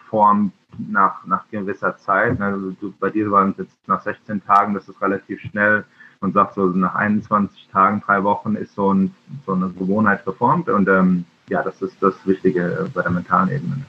formt 0.10 0.54
nach, 0.78 1.26
nach 1.26 1.44
gewisser 1.52 1.98
Zeit. 1.98 2.40
Also 2.42 2.72
du, 2.72 2.94
bei 3.00 3.10
dir 3.10 3.30
waren 3.32 3.52
es 3.52 3.58
jetzt 3.58 3.88
nach 3.88 4.02
16 4.02 4.44
Tagen, 4.46 4.74
das 4.74 4.88
ist 4.90 5.02
relativ 5.02 5.40
schnell. 5.42 5.86
Man 6.22 6.32
sagt 6.32 6.56
so, 6.56 6.68
nach 6.68 6.96
21 6.96 7.68
Tagen, 7.72 8.02
drei 8.06 8.24
Wochen 8.24 8.56
ist 8.56 8.76
so, 8.76 8.94
ein, 8.94 9.14
so 9.46 9.54
eine 9.54 9.70
Gewohnheit 9.70 10.24
geformt. 10.26 10.70
Und 10.70 10.88
ähm, 10.88 11.26
ja, 11.50 11.62
das 11.62 11.82
ist 11.82 12.02
das 12.02 12.16
Wichtige 12.26 12.90
bei 12.94 13.02
der 13.02 13.12
mentalen 13.12 13.50
Ebene. 13.50 13.84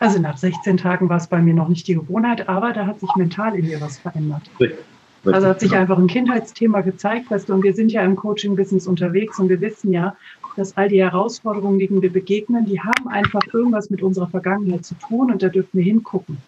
Also 0.00 0.18
nach 0.18 0.38
16 0.38 0.78
Tagen 0.78 1.10
war 1.10 1.18
es 1.18 1.26
bei 1.26 1.40
mir 1.40 1.52
noch 1.52 1.68
nicht 1.68 1.86
die 1.86 1.94
Gewohnheit, 1.94 2.48
aber 2.48 2.72
da 2.72 2.86
hat 2.86 3.00
sich 3.00 3.10
mental 3.16 3.54
in 3.54 3.66
mir 3.66 3.80
was 3.82 3.98
verändert. 3.98 4.42
Richtig. 4.58 4.78
Also 5.26 5.46
hat 5.46 5.60
sich 5.60 5.76
einfach 5.76 5.98
ein 5.98 6.06
Kindheitsthema 6.06 6.80
gezeigt, 6.80 7.30
weißt 7.30 7.50
du, 7.50 7.52
und 7.52 7.62
wir 7.62 7.74
sind 7.74 7.92
ja 7.92 8.02
im 8.02 8.16
Coaching-Business 8.16 8.86
unterwegs 8.86 9.38
und 9.38 9.50
wir 9.50 9.60
wissen 9.60 9.92
ja, 9.92 10.16
dass 10.56 10.74
all 10.78 10.88
die 10.88 11.02
Herausforderungen, 11.02 11.78
denen 11.78 12.00
wir 12.00 12.10
begegnen, 12.10 12.64
die 12.64 12.80
haben 12.80 13.08
einfach 13.08 13.42
irgendwas 13.52 13.90
mit 13.90 14.02
unserer 14.02 14.28
Vergangenheit 14.28 14.86
zu 14.86 14.94
tun 14.94 15.30
und 15.30 15.42
da 15.42 15.48
dürfen 15.48 15.76
wir 15.76 15.84
hingucken. 15.84 16.38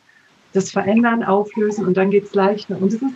Das 0.55 0.71
verändern, 0.71 1.23
auflösen 1.23 1.85
und 1.85 1.99
dann 1.99 2.11
geht's 2.11 2.35
leichter. 2.35 2.81
Und 2.81 2.89
es 2.89 3.03
ist, 3.03 3.13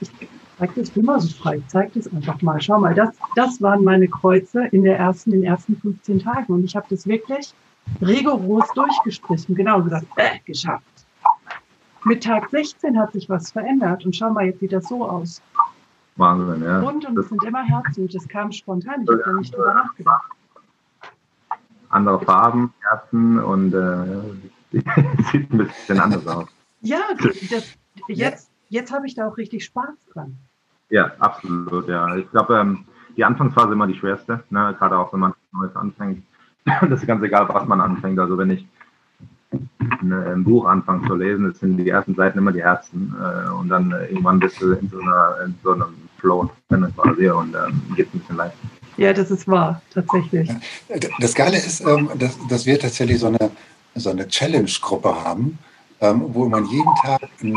ich 0.00 0.10
zeige 0.58 0.72
das 0.76 0.90
immer 0.90 1.18
so 1.18 1.34
frei, 1.34 1.56
ich 1.56 1.68
zeige 1.68 1.92
das 1.94 2.12
einfach 2.12 2.42
mal. 2.42 2.60
Schau 2.60 2.78
mal, 2.78 2.94
das, 2.94 3.16
das 3.34 3.62
waren 3.62 3.82
meine 3.82 4.08
Kreuze 4.08 4.66
in 4.72 4.84
der 4.84 4.98
ersten, 4.98 5.32
in 5.32 5.40
den 5.40 5.48
ersten 5.48 5.76
15 5.76 6.18
Tagen 6.18 6.52
und 6.52 6.64
ich 6.64 6.76
habe 6.76 6.86
das 6.90 7.06
wirklich 7.06 7.54
rigoros 8.00 8.68
durchgestrichen, 8.74 9.54
genau 9.54 9.82
gesagt, 9.82 10.06
äh, 10.16 10.38
geschafft. 10.44 10.84
Mit 12.04 12.22
Tag 12.22 12.50
16 12.50 12.98
hat 12.98 13.12
sich 13.12 13.28
was 13.28 13.50
verändert 13.50 14.04
und 14.04 14.14
schau 14.14 14.30
mal, 14.30 14.44
jetzt 14.46 14.60
sieht 14.60 14.72
das 14.72 14.88
so 14.88 15.08
aus. 15.08 15.40
Wahnsinn, 16.16 16.62
ja. 16.62 16.80
Rund 16.80 17.04
und 17.06 17.18
es 17.18 17.28
sind 17.28 17.42
immer 17.44 17.62
Herzen. 17.64 18.08
Das 18.08 18.28
kam 18.28 18.52
spontan, 18.52 19.02
ich 19.02 19.08
habe 19.08 19.22
da 19.24 19.32
nicht 19.32 19.54
drüber 19.54 19.74
nachgedacht. 19.74 20.30
Andere 21.88 22.20
Farben, 22.20 22.72
Herzen 22.88 23.38
und 23.38 23.72
äh, 23.72 24.80
sieht 25.32 25.52
ein 25.52 25.58
bisschen 25.58 26.00
anders 26.00 26.26
aus. 26.26 26.48
Ja, 26.82 27.00
das, 27.50 27.76
jetzt, 28.08 28.50
jetzt 28.68 28.92
habe 28.92 29.06
ich 29.06 29.14
da 29.14 29.28
auch 29.28 29.36
richtig 29.36 29.64
Spaß 29.64 29.94
dran. 30.12 30.36
Ja, 30.90 31.12
absolut, 31.18 31.88
ja. 31.88 32.16
Ich 32.16 32.30
glaube, 32.30 32.58
ähm, 32.58 32.84
die 33.16 33.24
Anfangsphase 33.24 33.68
ist 33.68 33.72
immer 33.72 33.86
die 33.86 33.94
schwerste, 33.94 34.44
ne? 34.50 34.74
gerade 34.78 34.98
auch 34.98 35.12
wenn 35.12 35.20
man 35.20 35.34
Neues 35.52 35.74
anfängt. 35.74 36.24
das 36.88 37.00
ist 37.00 37.06
ganz 37.06 37.22
egal, 37.22 37.48
was 37.48 37.66
man 37.66 37.80
anfängt. 37.80 38.18
Also 38.18 38.38
wenn 38.38 38.50
ich 38.50 38.66
ein 40.02 40.44
Buch 40.44 40.66
anfange 40.66 41.06
zu 41.06 41.14
lesen, 41.14 41.48
das 41.48 41.60
sind 41.60 41.76
die 41.76 41.88
ersten 41.88 42.14
Seiten 42.14 42.38
immer 42.38 42.52
die 42.52 42.60
ersten 42.60 43.14
äh, 43.20 43.50
und 43.50 43.68
dann 43.68 43.92
äh, 43.92 44.06
irgendwann 44.06 44.40
bist 44.40 44.60
du 44.60 44.72
in 44.72 44.88
so, 44.88 44.98
einer, 44.98 45.36
in 45.44 45.54
so 45.62 45.72
einem 45.72 45.94
Flow 46.18 46.50
drin 46.68 46.92
quasi 46.96 47.28
und 47.28 47.52
dann 47.52 47.70
ähm, 47.70 47.94
geht 47.94 48.08
es 48.08 48.14
ein 48.14 48.18
bisschen 48.20 48.36
leichter. 48.36 48.58
Ja, 48.96 49.12
das 49.12 49.30
ist 49.30 49.48
wahr, 49.48 49.82
tatsächlich. 49.92 50.50
Das 51.18 51.34
Geile 51.34 51.56
ist, 51.56 51.80
ähm, 51.80 52.10
dass, 52.18 52.38
dass 52.48 52.66
wir 52.66 52.78
tatsächlich 52.78 53.18
so 53.18 53.26
eine, 53.26 53.50
so 53.94 54.10
eine 54.10 54.26
Challenge-Gruppe 54.28 55.24
haben, 55.24 55.58
ähm, 56.00 56.24
wo 56.34 56.46
man 56.48 56.66
jeden 56.66 56.94
Tag 56.96 57.22
ein 57.42 57.56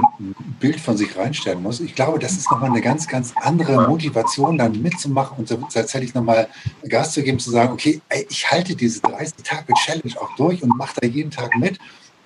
Bild 0.59 0.79
von 0.79 0.95
sich 0.95 1.17
reinstellen 1.17 1.61
muss. 1.61 1.79
Ich 1.79 1.95
glaube, 1.95 2.19
das 2.19 2.33
ist 2.33 2.49
nochmal 2.51 2.69
eine 2.69 2.81
ganz, 2.81 3.07
ganz 3.07 3.33
andere 3.35 3.87
Motivation, 3.87 4.57
dann 4.57 4.81
mitzumachen 4.81 5.37
und 5.37 5.73
tatsächlich 5.73 6.13
nochmal 6.13 6.47
Gas 6.87 7.13
zu 7.13 7.23
geben, 7.23 7.39
zu 7.39 7.51
sagen, 7.51 7.73
okay, 7.73 8.01
ich 8.29 8.49
halte 8.49 8.75
diese 8.75 9.01
30 9.01 9.43
Tage 9.43 9.73
Challenge 9.73 10.13
auch 10.21 10.35
durch 10.35 10.63
und 10.63 10.77
mache 10.77 11.01
da 11.01 11.07
jeden 11.07 11.31
Tag 11.31 11.55
mit 11.57 11.79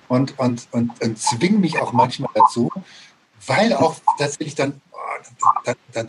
und, 0.08 0.38
und, 0.38 0.68
und, 0.72 0.90
und 1.02 1.18
zwinge 1.18 1.58
mich 1.58 1.78
auch 1.80 1.92
manchmal 1.92 2.30
dazu, 2.34 2.70
weil 3.46 3.72
auch 3.72 3.96
tatsächlich 4.18 4.54
dann, 4.54 4.80
oh, 4.92 4.96
dann, 5.64 5.76
dann 5.92 6.08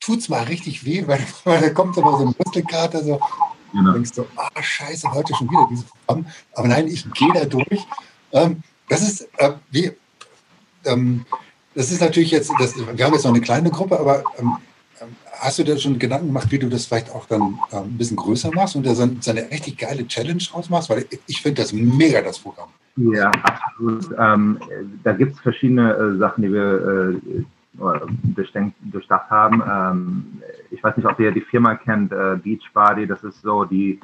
tut 0.00 0.18
es 0.18 0.28
mal 0.28 0.44
richtig 0.44 0.84
weh, 0.84 1.06
weil, 1.06 1.20
weil 1.44 1.60
da 1.60 1.70
kommt 1.70 1.96
immer 1.96 2.18
so 2.18 2.26
ein 2.26 2.34
Muskelkater, 2.38 3.04
so, 3.04 3.20
genau. 3.72 3.92
denkst 3.92 4.12
du, 4.12 4.26
ah, 4.36 4.48
oh, 4.54 4.62
scheiße, 4.62 5.12
heute 5.12 5.34
schon 5.34 5.50
wieder 5.50 5.66
dieses 5.70 5.84
Programm. 5.84 6.26
Aber 6.54 6.68
nein, 6.68 6.88
ich 6.88 7.10
gehe 7.12 7.32
da 7.32 7.44
durch. 7.44 7.86
Ähm, 8.32 8.62
das 8.88 9.02
ist, 9.02 9.28
äh, 9.38 9.52
wie, 9.70 9.92
ähm, 10.84 11.24
das 11.74 11.90
ist 11.90 12.00
natürlich 12.00 12.30
jetzt, 12.30 12.52
das, 12.58 12.76
wir 12.76 13.04
haben 13.04 13.14
jetzt 13.14 13.24
noch 13.24 13.32
eine 13.32 13.40
kleine 13.40 13.70
Gruppe, 13.70 13.98
aber 13.98 14.24
ähm, 14.38 14.56
ähm 15.00 15.08
hast 15.40 15.58
du 15.58 15.64
dir 15.64 15.76
schon 15.78 15.98
Gedanken 15.98 16.28
gemacht, 16.28 16.50
wie 16.50 16.58
du 16.58 16.68
das 16.68 16.86
vielleicht 16.86 17.10
auch 17.10 17.26
dann 17.26 17.58
ähm, 17.72 17.84
ein 17.84 17.98
bisschen 17.98 18.16
größer 18.16 18.50
machst 18.54 18.76
und 18.76 18.86
da 18.86 18.94
so, 18.94 19.08
so 19.20 19.30
eine 19.30 19.50
richtig 19.50 19.78
geile 19.78 20.06
Challenge 20.06 20.42
ausmachst? 20.52 20.90
Weil 20.90 21.04
ich, 21.10 21.20
ich 21.26 21.42
finde 21.42 21.62
das 21.62 21.72
mega, 21.72 22.20
das 22.22 22.38
Programm. 22.38 22.68
Ja, 22.96 23.30
absolut. 23.30 24.06
Ähm, 24.18 24.58
da 25.02 25.12
gibt 25.12 25.34
es 25.34 25.40
verschiedene 25.40 25.92
äh, 25.92 26.18
Sachen, 26.18 26.42
die 26.42 26.52
wir 26.52 27.10
äh, 27.10 27.40
durchdacht 28.84 29.30
haben. 29.30 29.62
Ähm, 29.68 30.42
ich 30.70 30.82
weiß 30.82 30.96
nicht, 30.96 31.06
ob 31.06 31.18
ihr 31.18 31.32
die 31.32 31.40
Firma 31.40 31.74
kennt, 31.74 32.12
äh, 32.12 32.36
Beachbody. 32.36 33.06
Das 33.06 33.24
ist 33.24 33.42
so 33.42 33.64
die 33.64 33.98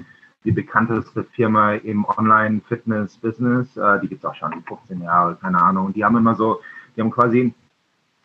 die 0.44 0.52
bekannteste 0.52 1.24
Firma 1.24 1.72
im 1.74 2.04
Online-Fitness-Business. 2.04 3.76
Äh, 3.76 4.00
die 4.00 4.08
gibt 4.08 4.24
es 4.24 4.30
auch 4.30 4.34
schon 4.34 4.64
15 4.66 5.02
Jahre, 5.02 5.36
keine 5.36 5.62
Ahnung. 5.62 5.92
Die 5.92 6.02
haben 6.04 6.16
immer 6.16 6.34
so, 6.34 6.60
die 6.96 7.02
haben 7.02 7.10
quasi, 7.10 7.52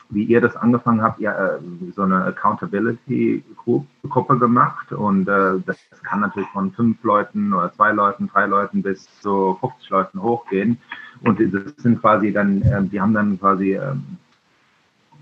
wie 0.10 0.24
ihr 0.24 0.40
das 0.40 0.56
angefangen 0.56 1.02
habt, 1.02 1.20
ja, 1.20 1.34
äh, 1.34 1.60
so 1.94 2.04
eine 2.04 2.24
Accountability-Gruppe 2.24 4.40
gemacht. 4.40 4.94
Und 4.94 5.28
äh, 5.28 5.60
das, 5.66 5.78
kann 6.04 6.22
natürlich 6.22 6.48
von 6.50 6.72
fünf 6.72 7.04
Leuten 7.04 7.54
oder 7.54 7.74
zwei 7.74 7.92
Leuten, 7.92 8.28
drei 8.28 8.46
Leuten 8.46 8.84
bis 8.84 9.08
zu 9.22 9.58
50 9.60 9.90
Leuten 9.90 10.22
hochgehen. 10.22 10.78
Und 11.22 11.40
das 11.40 11.76
sind 11.78 12.00
quasi 12.00 12.32
dann, 12.32 12.62
äh, 12.62 12.84
die 12.84 13.02
haben 13.02 13.14
dann 13.14 13.40
quasi 13.40 13.74
ähm, 13.74 14.18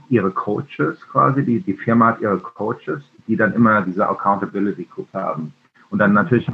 ihre 0.09 0.31
Coaches 0.31 0.99
quasi, 1.09 1.43
die, 1.43 1.61
die 1.61 1.73
Firma 1.73 2.07
hat 2.07 2.21
ihre 2.21 2.37
Coaches, 2.37 3.01
die 3.27 3.35
dann 3.35 3.53
immer 3.53 3.81
diese 3.81 4.07
Accountability 4.07 4.87
Group 4.93 5.11
haben. 5.13 5.53
Und 5.89 5.99
dann 5.99 6.13
natürlich 6.13 6.47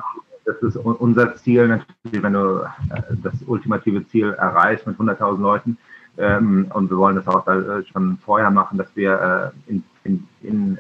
das 0.49 0.61
ist 0.63 0.77
unser 0.77 1.35
Ziel 1.35 1.67
natürlich, 1.67 2.23
wenn 2.23 2.33
du 2.33 2.61
äh, 2.61 3.01
das 3.23 3.33
ultimative 3.45 4.05
Ziel 4.07 4.31
erreichst 4.33 4.87
mit 4.87 4.97
100.000 4.97 5.39
Leuten. 5.39 5.77
Ähm, 6.17 6.69
und 6.73 6.89
wir 6.89 6.97
wollen 6.97 7.15
das 7.15 7.27
auch 7.27 7.47
äh, 7.47 7.83
schon 7.85 8.17
vorher 8.17 8.51
machen, 8.51 8.77
dass 8.77 8.93
wir 8.95 9.53
äh, 9.67 9.71
in, 9.71 9.83
in, 10.03 10.27
in, 10.41 10.77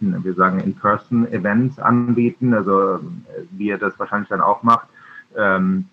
in, 0.00 0.24
wir 0.24 0.34
sagen, 0.34 0.60
In-Person-Events 0.60 1.78
anbieten, 1.78 2.54
also 2.54 3.00
wie 3.50 3.68
ihr 3.68 3.78
das 3.78 3.98
wahrscheinlich 3.98 4.28
dann 4.28 4.40
auch 4.40 4.62
macht. 4.62 4.88
Ähm, 5.36 5.86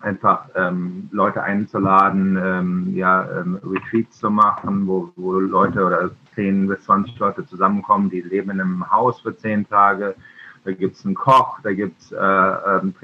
einfach 0.00 0.48
ähm, 0.54 1.08
Leute 1.12 1.42
einzuladen, 1.42 2.38
ähm, 2.42 2.94
ja, 2.94 3.26
ähm, 3.40 3.58
Retreats 3.64 4.18
zu 4.18 4.30
machen, 4.30 4.86
wo, 4.86 5.10
wo 5.16 5.32
Leute 5.40 5.84
oder 5.84 6.10
10 6.34 6.68
bis 6.68 6.84
20 6.84 7.18
Leute 7.18 7.46
zusammenkommen, 7.46 8.10
die 8.10 8.20
leben 8.20 8.50
in 8.50 8.60
einem 8.60 8.90
Haus 8.90 9.20
für 9.20 9.34
10 9.34 9.66
Tage, 9.68 10.14
da 10.64 10.72
gibt 10.72 10.96
es 10.96 11.04
einen 11.04 11.14
Koch, 11.14 11.58
da 11.62 11.72
gibt 11.72 12.00
es 12.00 12.12
äh, 12.12 12.16
ähm, 12.16 12.94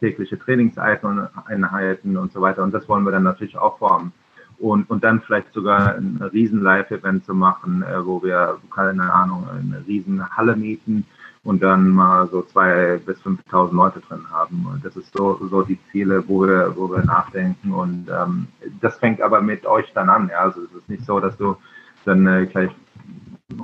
tägliche 0.00 0.38
Trainingseinheiten 0.38 2.16
und 2.16 2.32
so 2.32 2.40
weiter. 2.40 2.62
Und 2.62 2.74
das 2.74 2.88
wollen 2.88 3.04
wir 3.04 3.12
dann 3.12 3.22
natürlich 3.22 3.56
auch 3.56 3.78
formen. 3.78 4.12
Und, 4.58 4.88
und 4.88 5.02
dann 5.02 5.20
vielleicht 5.20 5.52
sogar 5.52 5.96
ein 5.96 6.20
riesen 6.32 6.62
Live-Event 6.62 7.24
zu 7.24 7.34
machen, 7.34 7.82
äh, 7.82 8.04
wo 8.04 8.22
wir, 8.22 8.58
keine 8.74 9.12
Ahnung, 9.12 9.46
eine 9.50 9.84
riesen 9.86 10.28
Halle 10.36 10.56
mieten 10.56 11.06
und 11.42 11.62
dann 11.62 11.90
mal 11.90 12.28
so 12.28 12.42
zwei 12.42 12.98
bis 13.04 13.18
5.000 13.20 13.74
Leute 13.74 14.00
drin 14.00 14.24
haben. 14.30 14.66
Und 14.66 14.84
das 14.84 14.96
ist 14.96 15.12
so, 15.12 15.38
so 15.50 15.62
die 15.62 15.78
Ziele, 15.90 16.24
wo 16.26 16.46
wir, 16.46 16.74
wo 16.76 16.88
wir 16.88 17.04
nachdenken. 17.04 17.72
Und 17.72 18.08
ähm, 18.08 18.46
das 18.80 18.96
fängt 18.96 19.20
aber 19.20 19.42
mit 19.42 19.66
euch 19.66 19.92
dann 19.92 20.08
an. 20.08 20.30
Ja? 20.30 20.38
Also 20.38 20.62
es 20.62 20.72
ist 20.72 20.88
nicht 20.88 21.04
so, 21.04 21.20
dass 21.20 21.36
du 21.36 21.56
dann 22.04 22.26
äh, 22.26 22.46
gleich 22.46 22.70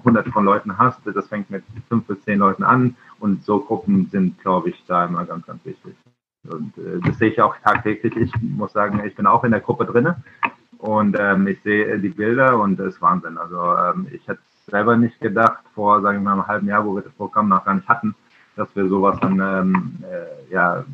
hunderte 0.04 0.30
von 0.30 0.44
Leuten 0.44 0.76
hast. 0.78 1.00
Das 1.04 1.28
fängt 1.28 1.50
mit 1.50 1.64
fünf 1.88 2.06
bis 2.06 2.22
zehn 2.22 2.38
Leuten 2.38 2.62
an 2.62 2.96
und 3.18 3.44
so 3.44 3.60
Gruppen 3.60 4.08
sind, 4.10 4.38
glaube 4.40 4.70
ich, 4.70 4.84
da 4.86 5.04
immer 5.04 5.24
ganz, 5.24 5.46
ganz 5.46 5.64
wichtig. 5.64 5.94
Und 6.48 6.76
äh, 6.78 7.00
das 7.04 7.18
sehe 7.18 7.30
ich 7.30 7.40
auch 7.40 7.56
tagtäglich. 7.58 8.16
Ich 8.16 8.32
muss 8.40 8.72
sagen, 8.72 9.02
ich 9.04 9.14
bin 9.14 9.26
auch 9.26 9.44
in 9.44 9.50
der 9.50 9.60
Gruppe 9.60 9.84
drin 9.84 10.14
und 10.78 11.16
ähm, 11.18 11.46
ich 11.46 11.60
sehe 11.62 11.98
die 11.98 12.08
Bilder 12.08 12.58
und 12.58 12.78
das 12.78 12.94
ist 12.94 13.02
Wahnsinn. 13.02 13.36
Also 13.36 13.60
ähm, 13.76 14.06
ich 14.12 14.26
hätte 14.26 14.40
selber 14.66 14.96
nicht 14.96 15.20
gedacht, 15.20 15.62
vor, 15.74 16.00
sagen 16.00 16.18
wir 16.18 16.24
mal, 16.24 16.32
einem 16.32 16.46
halben 16.46 16.68
Jahr, 16.68 16.84
wo 16.84 16.94
wir 16.94 17.02
das 17.02 17.12
Programm 17.12 17.48
noch 17.48 17.64
gar 17.64 17.74
nicht 17.74 17.88
hatten, 17.88 18.14
dass 18.56 18.74
wir 18.74 18.88
sowas 18.88 19.18
dann 19.20 19.40
ähm, 19.40 19.98
äh, 20.02 20.52
ja, 20.52 20.84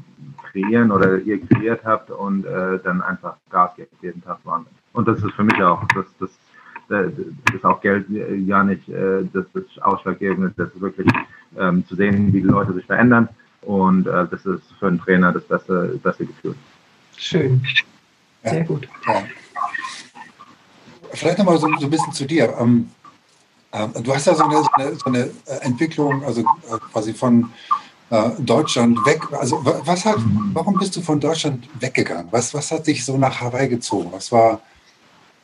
kreieren 0.51 0.91
oder 0.91 1.19
ihr 1.19 1.45
kreiert 1.47 1.85
habt 1.85 2.11
und 2.11 2.45
äh, 2.47 2.79
dann 2.83 3.03
einfach 3.03 3.37
Gas 3.51 3.77
gibt 3.77 4.03
jeden 4.03 4.23
Tag 4.23 4.39
Wahnsinn. 4.45 4.73
Und 4.93 5.07
das 5.07 5.23
ist 5.23 5.33
für 5.33 5.45
mich 5.45 5.63
auch 5.63 5.85
das, 5.95 6.07
das 6.19 6.31
das 6.89 7.13
ist 7.55 7.65
auch 7.65 7.81
Geld 7.81 8.07
ja 8.11 8.63
nicht 8.63 8.89
äh, 8.89 9.25
das, 9.33 9.45
das 9.53 9.65
Ausschlaggebende, 9.83 10.53
das 10.57 10.69
ist 10.69 10.81
wirklich 10.81 11.09
ähm, 11.59 11.87
zu 11.87 11.97
sehen, 11.97 12.33
wie 12.33 12.41
die 12.41 12.47
Leute 12.47 12.73
sich 12.75 12.87
verändern 12.87 13.29
und 13.63 14.07
äh, 14.07 14.27
das 14.31 14.45
ist 14.47 14.63
für 14.79 14.89
einen 14.89 15.01
Trainer 15.01 15.33
das 15.33 15.45
beste, 15.45 15.99
beste 16.03 16.27
Gefühl. 16.27 16.55
Schön, 17.17 17.63
sehr 18.45 18.65
gut. 18.65 18.89
Ja. 19.07 19.25
Vielleicht 21.13 21.39
nochmal 21.39 21.59
so, 21.59 21.69
so 21.79 21.87
ein 21.87 21.91
bisschen 21.91 22.13
zu 22.13 22.27
dir. 22.27 22.55
Ähm, 22.59 22.91
äh, 23.73 23.89
du 24.03 24.15
hast 24.15 24.27
ja 24.27 24.35
so 24.35 24.45
eine, 24.45 24.63
so 24.63 24.71
eine, 24.75 24.95
so 24.95 25.05
eine 25.07 25.31
Entwicklung, 25.63 26.25
also 26.25 26.43
äh, 26.43 26.79
quasi 26.93 27.15
von 27.15 27.51
äh, 28.11 28.31
Deutschland 28.39 29.05
weg. 29.07 29.23
Also 29.33 29.61
was 29.65 30.05
hat, 30.05 30.19
warum 30.53 30.79
bist 30.79 30.95
du 30.97 31.01
von 31.01 31.19
Deutschland 31.19 31.69
weggegangen? 31.81 32.29
Was, 32.31 32.55
was 32.55 32.71
hat 32.71 32.87
dich 32.87 33.05
so 33.05 33.17
nach 33.17 33.41
Hawaii 33.41 33.69
gezogen? 33.69 34.11
Was 34.13 34.31
war 34.31 34.61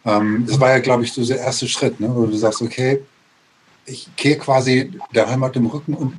Ähm, 0.04 0.44
das 0.47 0.59
war 0.59 0.71
ja, 0.71 0.80
glaube 0.80 1.04
ich, 1.04 1.12
so 1.12 1.25
der 1.25 1.38
erste 1.38 1.68
Schritt, 1.68 2.00
ne? 2.00 2.11
wo 2.12 2.26
du 2.26 2.37
sagst, 2.37 2.62
okay, 2.62 3.02
ich 3.87 4.09
kehre 4.16 4.38
quasi 4.38 4.92
der 5.14 5.28
Heimat 5.28 5.56
im 5.56 5.66
Rücken 5.66 5.94
und 5.94 6.14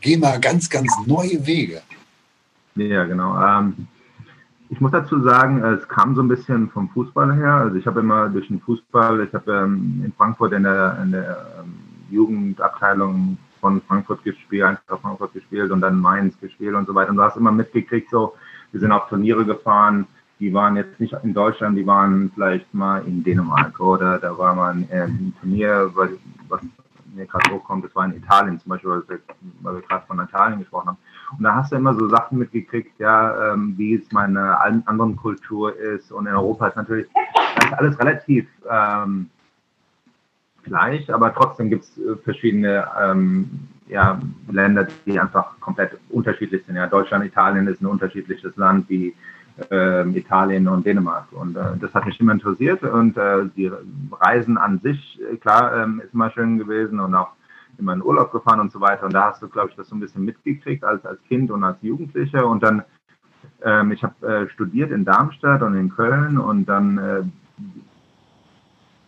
gehe 0.00 0.18
mal 0.18 0.38
ganz, 0.40 0.68
ganz 0.68 0.92
neue 1.06 1.46
Wege. 1.46 1.82
Ja, 2.74 3.04
genau. 3.04 3.36
Ähm, 3.42 3.86
ich 4.70 4.80
muss 4.80 4.92
dazu 4.92 5.22
sagen, 5.22 5.62
es 5.62 5.86
kam 5.88 6.14
so 6.14 6.22
ein 6.22 6.28
bisschen 6.28 6.70
vom 6.70 6.88
Fußball 6.90 7.34
her. 7.34 7.54
Also 7.54 7.76
ich 7.76 7.86
habe 7.86 8.00
immer 8.00 8.28
durch 8.28 8.48
den 8.48 8.60
Fußball, 8.60 9.22
ich 9.22 9.34
habe 9.34 9.52
ähm, 9.52 10.02
in 10.04 10.12
Frankfurt 10.16 10.52
in 10.52 10.62
der, 10.62 10.98
in 11.02 11.12
der 11.12 11.46
ähm, 11.60 11.74
Jugendabteilung 12.10 13.36
von 13.60 13.82
Frankfurt 13.82 14.24
gespielt, 14.24 14.64
einfach 14.64 15.00
Frankfurt 15.00 15.34
gespielt 15.34 15.70
und 15.70 15.82
dann 15.82 16.00
Mainz 16.00 16.38
gespielt 16.40 16.74
und 16.74 16.86
so 16.86 16.94
weiter. 16.94 17.10
Und 17.10 17.16
du 17.16 17.22
hast 17.22 17.36
immer 17.36 17.52
mitgekriegt, 17.52 18.10
so, 18.10 18.34
wir 18.72 18.80
sind 18.80 18.92
auf 18.92 19.08
Turniere 19.08 19.44
gefahren, 19.44 20.06
die 20.42 20.52
waren 20.52 20.74
jetzt 20.74 20.98
nicht 20.98 21.14
in 21.22 21.34
Deutschland, 21.34 21.78
die 21.78 21.86
waren 21.86 22.32
vielleicht 22.34 22.74
mal 22.74 23.06
in 23.06 23.22
Dänemark 23.22 23.78
oder 23.78 24.18
da 24.18 24.36
war 24.36 24.56
man 24.56 24.88
ein 24.90 25.32
Turnier, 25.40 25.88
was 25.94 26.60
mir 27.14 27.26
gerade 27.26 27.54
hochkommt, 27.54 27.84
das 27.84 27.94
war 27.94 28.06
in 28.06 28.16
Italien 28.16 28.58
zum 28.58 28.70
Beispiel, 28.70 28.90
weil 28.90 29.20
wir, 29.60 29.74
wir 29.74 29.82
gerade 29.82 30.04
von 30.04 30.18
Italien 30.18 30.58
gesprochen 30.58 30.88
haben. 30.88 30.98
Und 31.38 31.44
da 31.44 31.54
hast 31.54 31.70
du 31.70 31.76
immer 31.76 31.94
so 31.94 32.08
Sachen 32.08 32.38
mitgekriegt, 32.38 32.98
ja, 32.98 33.52
ähm, 33.52 33.74
wie 33.76 33.94
es 33.94 34.10
meine 34.10 34.58
anderen 34.60 35.14
Kultur 35.14 35.78
ist. 35.78 36.10
Und 36.10 36.26
in 36.26 36.34
Europa 36.34 36.66
ist 36.66 36.76
natürlich 36.76 37.06
ist 37.58 37.72
alles 37.74 37.96
relativ 38.00 38.48
ähm, 38.68 39.30
gleich, 40.64 41.12
aber 41.14 41.32
trotzdem 41.32 41.70
gibt 41.70 41.84
es 41.84 41.98
äh, 41.98 42.16
verschiedene 42.16 42.88
ähm, 43.00 43.68
ja, 43.86 44.18
Länder, 44.50 44.88
die 45.06 45.20
einfach 45.20 45.60
komplett 45.60 45.96
unterschiedlich 46.08 46.64
sind. 46.66 46.74
Ja, 46.74 46.88
Deutschland, 46.88 47.24
Italien 47.24 47.68
ist 47.68 47.80
ein 47.80 47.86
unterschiedliches 47.86 48.56
Land 48.56 48.88
wie 48.88 49.14
äh, 49.70 50.08
Italien 50.10 50.68
und 50.68 50.86
Dänemark. 50.86 51.32
Und 51.32 51.56
äh, 51.56 51.76
das 51.80 51.94
hat 51.94 52.06
mich 52.06 52.18
immer 52.20 52.32
interessiert. 52.32 52.82
Und 52.82 53.16
äh, 53.16 53.46
die 53.56 53.70
Reisen 54.20 54.58
an 54.58 54.80
sich, 54.80 55.20
äh, 55.20 55.36
klar, 55.36 55.76
ähm, 55.76 56.00
ist 56.04 56.14
immer 56.14 56.30
schön 56.30 56.58
gewesen 56.58 57.00
und 57.00 57.14
auch 57.14 57.32
immer 57.78 57.92
in 57.94 58.02
Urlaub 58.02 58.32
gefahren 58.32 58.60
und 58.60 58.72
so 58.72 58.80
weiter. 58.80 59.06
Und 59.06 59.14
da 59.14 59.30
hast 59.30 59.42
du, 59.42 59.48
glaube 59.48 59.70
ich, 59.70 59.76
das 59.76 59.88
so 59.88 59.96
ein 59.96 60.00
bisschen 60.00 60.24
mitgekriegt 60.24 60.84
als, 60.84 61.04
als 61.04 61.22
Kind 61.24 61.50
und 61.50 61.64
als 61.64 61.76
Jugendlicher. 61.82 62.46
Und 62.46 62.62
dann, 62.62 62.82
ähm, 63.62 63.92
ich 63.92 64.02
habe 64.02 64.26
äh, 64.26 64.48
studiert 64.50 64.90
in 64.90 65.04
Darmstadt 65.04 65.62
und 65.62 65.76
in 65.76 65.90
Köln 65.90 66.38
und 66.38 66.66
dann 66.66 66.98
äh, 66.98 67.22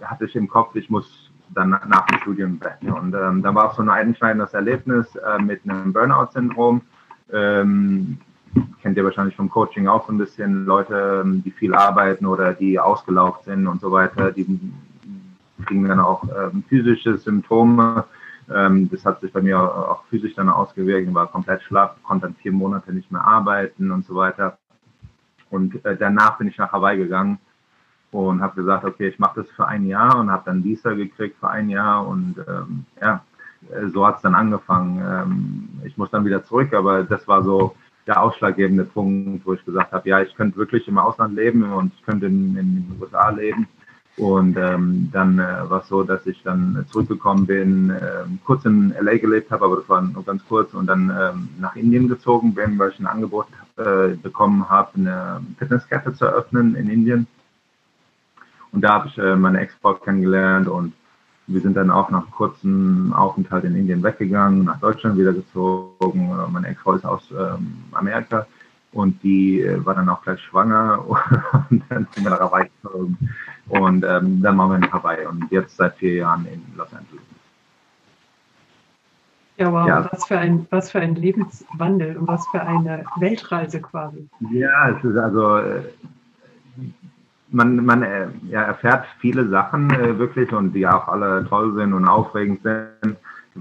hatte 0.04 0.24
ich 0.26 0.36
im 0.36 0.48
Kopf, 0.48 0.74
ich 0.76 0.90
muss 0.90 1.30
dann 1.50 1.70
nach 1.70 2.06
dem 2.06 2.18
Studium 2.20 2.60
weg. 2.60 2.78
Und 2.82 3.14
ähm, 3.14 3.42
da 3.42 3.54
war 3.54 3.66
auch 3.66 3.74
so 3.74 3.82
ein 3.82 3.90
einschneidendes 3.90 4.54
Erlebnis 4.54 5.06
mit 5.40 5.60
einem 5.64 5.92
Burnout-Syndrom. 5.92 6.80
Ähm, 7.32 8.18
kennt 8.82 8.96
ihr 8.96 9.04
wahrscheinlich 9.04 9.36
vom 9.36 9.50
Coaching 9.50 9.86
auch 9.86 10.06
so 10.06 10.12
ein 10.12 10.18
bisschen 10.18 10.64
Leute, 10.64 11.22
ähm, 11.24 11.42
die 11.42 11.50
viel 11.50 11.74
arbeiten 11.74 12.26
oder 12.26 12.52
die 12.52 12.78
ausgelaugt 12.78 13.44
sind 13.44 13.66
und 13.66 13.80
so 13.80 13.90
weiter, 13.90 14.32
die 14.32 14.46
kriegen 15.66 15.88
dann 15.88 16.00
auch 16.00 16.24
ähm, 16.24 16.64
physische 16.68 17.16
Symptome 17.16 18.04
ähm, 18.52 18.90
das 18.90 19.04
hat 19.04 19.20
sich 19.20 19.32
bei 19.32 19.40
mir 19.40 19.58
auch 19.58 20.04
physisch 20.06 20.34
dann 20.34 20.48
ausgewirkt, 20.48 21.12
war 21.14 21.26
komplett 21.28 21.62
schlapp, 21.62 22.02
konnte 22.02 22.26
dann 22.26 22.34
vier 22.36 22.52
Monate 22.52 22.92
nicht 22.92 23.10
mehr 23.10 23.24
arbeiten 23.24 23.90
und 23.90 24.04
so 24.04 24.14
weiter. 24.14 24.58
Und 25.50 25.84
äh, 25.84 25.96
danach 25.96 26.38
bin 26.38 26.48
ich 26.48 26.58
nach 26.58 26.72
Hawaii 26.72 26.98
gegangen 26.98 27.38
und 28.10 28.42
habe 28.42 28.56
gesagt, 28.56 28.84
okay, 28.84 29.08
ich 29.08 29.18
mache 29.18 29.42
das 29.42 29.50
für 29.52 29.66
ein 29.66 29.86
Jahr 29.86 30.18
und 30.18 30.30
habe 30.30 30.42
dann 30.46 30.64
Visa 30.64 30.92
gekriegt 30.92 31.36
für 31.38 31.48
ein 31.48 31.68
Jahr 31.68 32.06
und 32.06 32.36
ähm, 32.48 32.84
ja, 33.00 33.24
äh, 33.70 33.88
so 33.88 34.06
hat 34.06 34.16
es 34.16 34.22
dann 34.22 34.34
angefangen. 34.34 35.02
Ähm, 35.02 35.68
ich 35.84 35.96
muss 35.96 36.10
dann 36.10 36.24
wieder 36.24 36.44
zurück, 36.44 36.74
aber 36.74 37.02
das 37.02 37.26
war 37.26 37.42
so 37.42 37.74
der 38.06 38.22
ausschlaggebende 38.22 38.84
Punkt, 38.84 39.46
wo 39.46 39.54
ich 39.54 39.64
gesagt 39.64 39.92
habe, 39.92 40.08
ja, 40.08 40.20
ich 40.20 40.34
könnte 40.34 40.56
wirklich 40.56 40.86
im 40.88 40.98
Ausland 40.98 41.34
leben 41.34 41.64
und 41.72 41.92
ich 41.94 42.04
könnte 42.04 42.26
in, 42.26 42.56
in 42.56 42.74
den 42.74 42.96
USA 43.00 43.30
leben 43.30 43.66
und 44.16 44.56
ähm, 44.56 45.08
dann 45.12 45.38
äh, 45.40 45.68
war 45.68 45.82
es 45.82 45.88
so, 45.88 46.04
dass 46.04 46.24
ich 46.26 46.40
dann 46.44 46.86
zurückgekommen 46.90 47.46
bin, 47.46 47.90
äh, 47.90 48.24
kurz 48.44 48.64
in 48.64 48.94
LA 49.00 49.16
gelebt 49.18 49.50
habe, 49.50 49.64
aber 49.64 49.76
das 49.76 49.88
war 49.88 50.02
nur 50.02 50.24
ganz 50.24 50.46
kurz 50.46 50.72
und 50.72 50.86
dann 50.86 51.10
ähm, 51.10 51.48
nach 51.58 51.74
Indien 51.74 52.08
gezogen 52.08 52.54
bin, 52.54 52.78
weil 52.78 52.90
ich 52.90 53.00
ein 53.00 53.08
Angebot 53.08 53.48
äh, 53.76 54.14
bekommen 54.14 54.68
habe, 54.70 54.90
eine 54.96 55.40
Fitnesskette 55.58 56.14
zu 56.14 56.26
eröffnen 56.26 56.76
in 56.76 56.88
Indien. 56.88 57.26
Und 58.70 58.82
da 58.82 58.94
habe 58.94 59.08
ich 59.08 59.18
äh, 59.18 59.34
meine 59.34 59.60
Ex-Frau 59.60 59.94
kennengelernt 59.94 60.68
und 60.68 60.92
wir 61.46 61.60
sind 61.60 61.76
dann 61.76 61.90
auch 61.90 62.10
nach 62.10 62.30
kurzem 62.30 63.12
Aufenthalt 63.12 63.64
in 63.64 63.76
Indien 63.76 64.02
weggegangen, 64.02 64.64
nach 64.64 64.80
Deutschland 64.80 65.18
wieder 65.18 65.32
gezogen. 65.32 66.30
Meine 66.50 66.68
Ex-Frau 66.68 66.94
ist 66.94 67.04
aus 67.04 67.30
ähm, 67.30 67.84
Amerika 67.92 68.46
und 68.92 69.22
die 69.22 69.60
äh, 69.60 69.84
war 69.84 69.94
dann 69.94 70.08
auch 70.08 70.22
gleich 70.22 70.40
schwanger 70.40 71.04
und 71.70 71.82
dann 71.88 72.06
sind 72.12 72.24
wir 72.24 72.30
nach 72.30 72.40
Hawaii 72.40 72.70
gezogen. 72.82 73.18
Und 73.68 74.04
ähm, 74.04 74.40
dann 74.42 74.58
waren 74.58 74.70
wir 74.70 74.76
in 74.76 74.92
Hawaii 74.92 75.26
und 75.26 75.50
jetzt 75.50 75.76
seit 75.76 75.96
vier 75.96 76.14
Jahren 76.14 76.46
in 76.46 76.62
Los 76.76 76.92
Angeles. 76.92 77.24
Ja, 79.56 79.70
wow, 79.70 79.86
ja. 79.86 80.08
Was, 80.10 80.26
für 80.26 80.38
ein, 80.38 80.66
was 80.70 80.90
für 80.90 81.00
ein 81.00 81.14
Lebenswandel 81.14 82.16
und 82.16 82.26
was 82.26 82.44
für 82.48 82.60
eine 82.60 83.04
Weltreise 83.16 83.80
quasi. 83.80 84.28
Ja, 84.50 84.90
es 84.90 85.04
ist 85.04 85.16
also, 85.16 85.58
äh, 85.58 85.82
man, 87.54 87.84
man 87.84 88.02
äh, 88.02 88.28
ja, 88.48 88.62
erfährt 88.62 89.06
viele 89.20 89.48
Sachen 89.48 89.90
äh, 89.90 90.18
wirklich 90.18 90.52
und 90.52 90.72
die 90.72 90.86
auch 90.86 91.08
alle 91.08 91.46
toll 91.48 91.74
sind 91.74 91.92
und 91.92 92.06
aufregend 92.06 92.62
sind. 92.62 93.16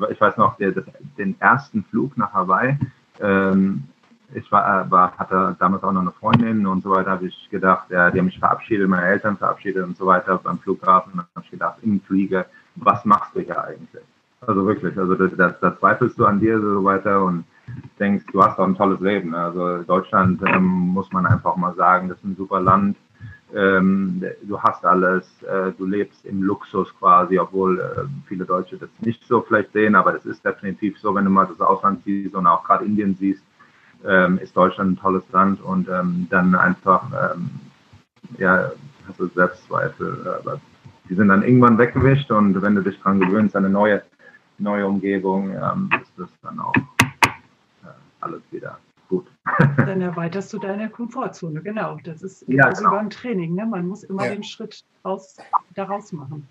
Ich 0.10 0.20
weiß 0.20 0.38
noch, 0.38 0.58
der, 0.58 0.74
den 1.18 1.40
ersten 1.40 1.84
Flug 1.86 2.18
nach 2.18 2.34
Hawaii, 2.34 2.78
ähm, 3.22 3.84
ich 4.34 4.52
war, 4.52 4.90
war, 4.90 5.16
hatte 5.18 5.56
damals 5.60 5.84
auch 5.84 5.92
noch 5.92 6.02
eine 6.02 6.12
Freundin 6.12 6.66
und 6.66 6.82
so 6.82 6.90
weiter, 6.90 7.12
habe 7.12 7.28
ich 7.28 7.50
gedacht, 7.52 7.92
ja, 7.92 8.10
die 8.10 8.18
haben 8.18 8.26
mich 8.26 8.40
verabschiedet, 8.40 8.90
meine 8.90 9.06
Eltern 9.06 9.38
verabschiedet 9.38 9.86
und 9.86 9.96
so 9.96 10.08
weiter 10.08 10.40
beim 10.40 10.58
Flughafen. 10.58 11.12
Dann 11.16 11.26
habe 11.36 11.46
ich 11.46 11.52
gedacht, 11.52 11.78
im 11.84 12.02
Flieger, 12.02 12.48
was 12.76 13.06
machst 13.06 13.36
du 13.36 13.42
hier 13.42 13.64
eigentlich? 13.64 14.04
Also 14.42 14.66
wirklich, 14.66 14.98
also 14.98 15.14
da, 15.14 15.50
da 15.50 15.78
zweifelst 15.78 16.18
du 16.18 16.26
an 16.26 16.40
dir 16.40 16.60
so 16.60 16.84
weiter 16.84 17.24
und 17.24 17.46
denkst, 18.00 18.26
du 18.32 18.44
hast 18.44 18.58
doch 18.58 18.66
ein 18.66 18.76
tolles 18.76 19.00
Leben. 19.00 19.36
Also 19.36 19.84
Deutschland 19.84 20.42
ähm, 20.48 20.64
muss 20.64 21.12
man 21.12 21.28
einfach 21.28 21.56
mal 21.56 21.76
sagen, 21.76 22.10
das 22.10 22.18
ist 22.18 22.26
ein 22.26 22.36
super 22.36 22.60
Land. 22.60 22.98
Ähm, 23.56 24.24
du 24.42 24.60
hast 24.62 24.84
alles, 24.84 25.26
äh, 25.44 25.72
du 25.78 25.86
lebst 25.86 26.26
im 26.26 26.42
Luxus 26.42 26.94
quasi, 26.98 27.38
obwohl 27.38 27.80
äh, 27.80 28.28
viele 28.28 28.46
Deutsche 28.46 28.78
das 28.78 28.90
nicht 29.02 29.24
so 29.28 29.42
vielleicht 29.42 29.74
sehen, 29.74 29.96
aber 29.96 30.12
das 30.12 30.26
ist 30.26 30.44
definitiv 30.44 30.98
so, 31.00 31.14
wenn 31.14 31.26
du 31.26 31.32
mal 31.32 31.46
das 31.46 31.62
Ausland 31.62 32.04
siehst 32.04 32.34
und 32.34 32.48
auch 32.48 32.64
gerade 32.64 32.86
Indien 32.86 33.16
siehst, 33.20 33.44
ähm, 34.06 34.40
ist 34.40 34.58
Deutschland 34.58 34.94
ein 34.94 35.02
tolles 35.02 35.24
Land 35.32 35.62
und 35.62 35.88
ähm, 35.88 36.28
dann 36.32 36.56
einfach, 36.56 37.06
ähm, 37.12 37.50
ja, 38.40 38.72
hast 39.08 39.20
du 39.20 39.28
Selbstzweifel. 39.28 40.36
Aber 40.42 40.60
die 41.08 41.16
sind 41.16 41.28
dann 41.28 41.44
irgendwann 41.44 41.78
weggewischt 41.78 42.32
und 42.32 42.60
wenn 42.60 42.76
du 42.76 42.82
dich 42.82 43.00
dran 43.02 43.20
gewöhnst, 43.20 43.56
eine 43.56 43.70
neue, 43.70 44.02
neue 44.58 44.88
Umgebung, 44.88 45.52
ähm, 45.52 45.90
ist 46.02 46.12
das 46.18 46.30
dann 46.42 46.60
auch 46.60 46.76
äh, 46.76 47.88
alles 48.20 48.42
wieder 48.50 48.80
gut. 49.10 49.28
Dann 49.78 50.02
erweiterst 50.02 50.54
du 50.54 50.60
deine 50.60 50.90
Komfortzone, 50.90 51.62
genau. 51.62 51.98
Das 52.04 52.24
ist 52.24 52.46
ja, 52.48 52.70
genau. 52.70 52.92
beim 52.92 53.10
Training. 53.10 53.56
Ne? 53.56 53.66
Man 53.66 53.88
muss 53.88 54.04
immer 54.04 54.26
ja. 54.26 54.34
den 54.34 54.44
Schritt 54.44 54.84
aus, 55.04 55.38
daraus 55.76 56.12
machen. 56.12 56.48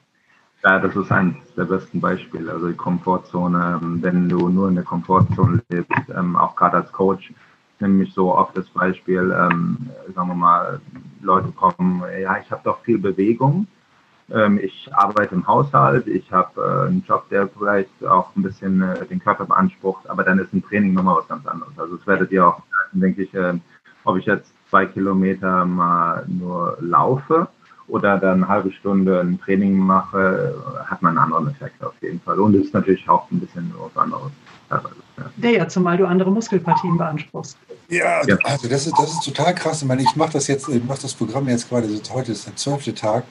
Ja, 0.64 0.78
das 0.78 0.94
ist 0.94 1.10
eines 1.10 1.34
der 1.56 1.64
besten 1.64 2.00
Beispiele. 2.00 2.52
Also 2.52 2.68
die 2.68 2.76
Komfortzone, 2.76 3.80
ähm, 3.82 4.02
wenn 4.02 4.28
du 4.28 4.48
nur 4.48 4.68
in 4.68 4.76
der 4.76 4.84
Komfortzone 4.84 5.60
lebst, 5.68 6.08
ähm, 6.16 6.36
auch 6.36 6.54
gerade 6.54 6.76
als 6.76 6.92
Coach, 6.92 7.32
nämlich 7.80 8.14
so 8.14 8.32
oft 8.34 8.56
das 8.56 8.68
Beispiel, 8.68 9.34
ähm, 9.36 9.90
sagen 10.14 10.28
wir 10.28 10.34
mal, 10.34 10.80
Leute 11.20 11.50
kommen, 11.50 12.02
ja, 12.20 12.38
ich 12.38 12.50
habe 12.50 12.62
doch 12.64 12.80
viel 12.82 12.98
Bewegung, 12.98 13.66
ich 14.62 14.88
arbeite 14.92 15.34
im 15.34 15.46
Haushalt, 15.46 16.06
ich 16.06 16.30
habe 16.32 16.60
äh, 16.60 16.88
einen 16.88 17.04
Job, 17.06 17.28
der 17.28 17.48
vielleicht 17.48 18.04
auch 18.04 18.34
ein 18.36 18.42
bisschen 18.42 18.80
äh, 18.80 19.04
den 19.06 19.18
Körper 19.18 19.44
beansprucht, 19.44 20.08
aber 20.08 20.24
dann 20.24 20.38
ist 20.38 20.52
ein 20.54 20.64
Training 20.64 20.94
nochmal 20.94 21.16
was 21.16 21.28
ganz 21.28 21.46
anderes. 21.46 21.72
Also 21.76 21.96
es 21.96 22.06
werdet 22.06 22.30
ihr 22.30 22.46
auch, 22.46 22.62
denke 22.92 23.22
ich, 23.22 23.34
äh, 23.34 23.54
ob 24.04 24.16
ich 24.16 24.24
jetzt 24.24 24.52
zwei 24.70 24.86
Kilometer 24.86 25.66
mal 25.66 26.24
nur 26.28 26.78
laufe 26.80 27.48
oder 27.88 28.16
dann 28.16 28.44
eine 28.44 28.48
halbe 28.48 28.72
Stunde 28.72 29.20
ein 29.20 29.38
Training 29.40 29.76
mache, 29.76 30.54
hat 30.86 31.02
man 31.02 31.18
einen 31.18 31.24
anderen 31.26 31.50
Effekt 31.50 31.84
auf 31.84 31.94
jeden 32.00 32.20
Fall. 32.20 32.40
Und 32.40 32.54
es 32.54 32.66
ist 32.66 32.74
natürlich 32.74 33.06
auch 33.08 33.30
ein 33.30 33.40
bisschen 33.40 33.72
was 33.76 34.02
anderes. 34.02 34.30
Ja. 35.36 35.50
ja, 35.50 35.68
zumal 35.68 35.98
du 35.98 36.06
andere 36.06 36.30
Muskelpartien 36.30 36.96
beanspruchst. 36.96 37.58
Ja, 37.88 38.26
ja. 38.26 38.36
also 38.44 38.68
das 38.68 38.86
ist, 38.86 38.98
das 38.98 39.12
ist 39.12 39.24
total 39.24 39.54
krass. 39.54 39.82
Ich 39.82 39.88
meine, 39.88 40.02
ich 40.02 40.16
mache 40.16 40.32
das 40.32 40.46
jetzt, 40.46 40.68
ich 40.68 40.82
mache 40.82 41.02
das 41.02 41.12
Programm 41.12 41.48
jetzt 41.48 41.68
gerade, 41.68 41.88
heute 42.12 42.32
ist 42.32 42.46
der 42.46 42.56
zwölfte 42.56 42.94
Tag. 42.94 43.24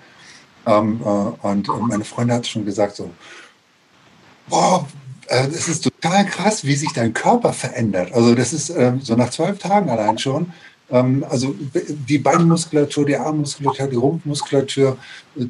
Ähm, 0.65 1.01
äh, 1.03 1.47
und 1.47 1.67
meine 1.87 2.03
Freundin 2.03 2.37
hat 2.37 2.47
schon 2.47 2.65
gesagt, 2.65 2.95
so, 2.95 3.09
boah, 4.47 4.87
äh, 5.27 5.47
das 5.47 5.67
ist 5.67 5.83
total 5.83 6.25
krass, 6.25 6.65
wie 6.65 6.75
sich 6.75 6.91
dein 6.93 7.13
Körper 7.13 7.53
verändert. 7.53 8.13
Also 8.13 8.35
das 8.35 8.53
ist 8.53 8.69
äh, 8.69 8.93
so 9.01 9.15
nach 9.15 9.29
zwölf 9.29 9.59
Tagen 9.59 9.89
allein 9.89 10.17
schon, 10.17 10.51
ähm, 10.91 11.25
also 11.29 11.55
die 11.77 12.17
Beinmuskulatur, 12.17 13.05
die 13.05 13.15
Armmuskulatur, 13.15 13.87
die 13.87 13.95
Rumpfmuskulatur, 13.95 14.97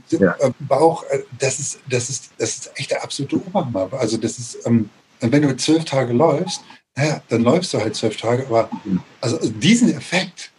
ja. 0.09 0.35
Äh, 0.39 0.51
Bauch, 0.59 1.03
äh, 1.09 1.19
das 1.39 1.59
ist, 1.59 1.79
das, 1.89 2.09
ist, 2.09 2.31
das 2.37 2.57
ist 2.57 2.71
echt 2.75 2.91
der 2.91 3.03
absolute 3.03 3.37
Oberhammer. 3.37 3.89
Also 3.93 4.17
das 4.17 4.37
ist, 4.37 4.59
ähm, 4.65 4.89
wenn 5.19 5.41
du 5.41 5.55
zwölf 5.57 5.85
Tage 5.85 6.13
läufst, 6.13 6.61
naja, 6.95 7.21
dann 7.29 7.41
läufst 7.41 7.73
du 7.73 7.79
halt 7.79 7.95
zwölf 7.95 8.17
Tage, 8.17 8.45
aber 8.47 8.69
also 9.21 9.37
diesen 9.49 9.93
Effekt, 9.93 10.51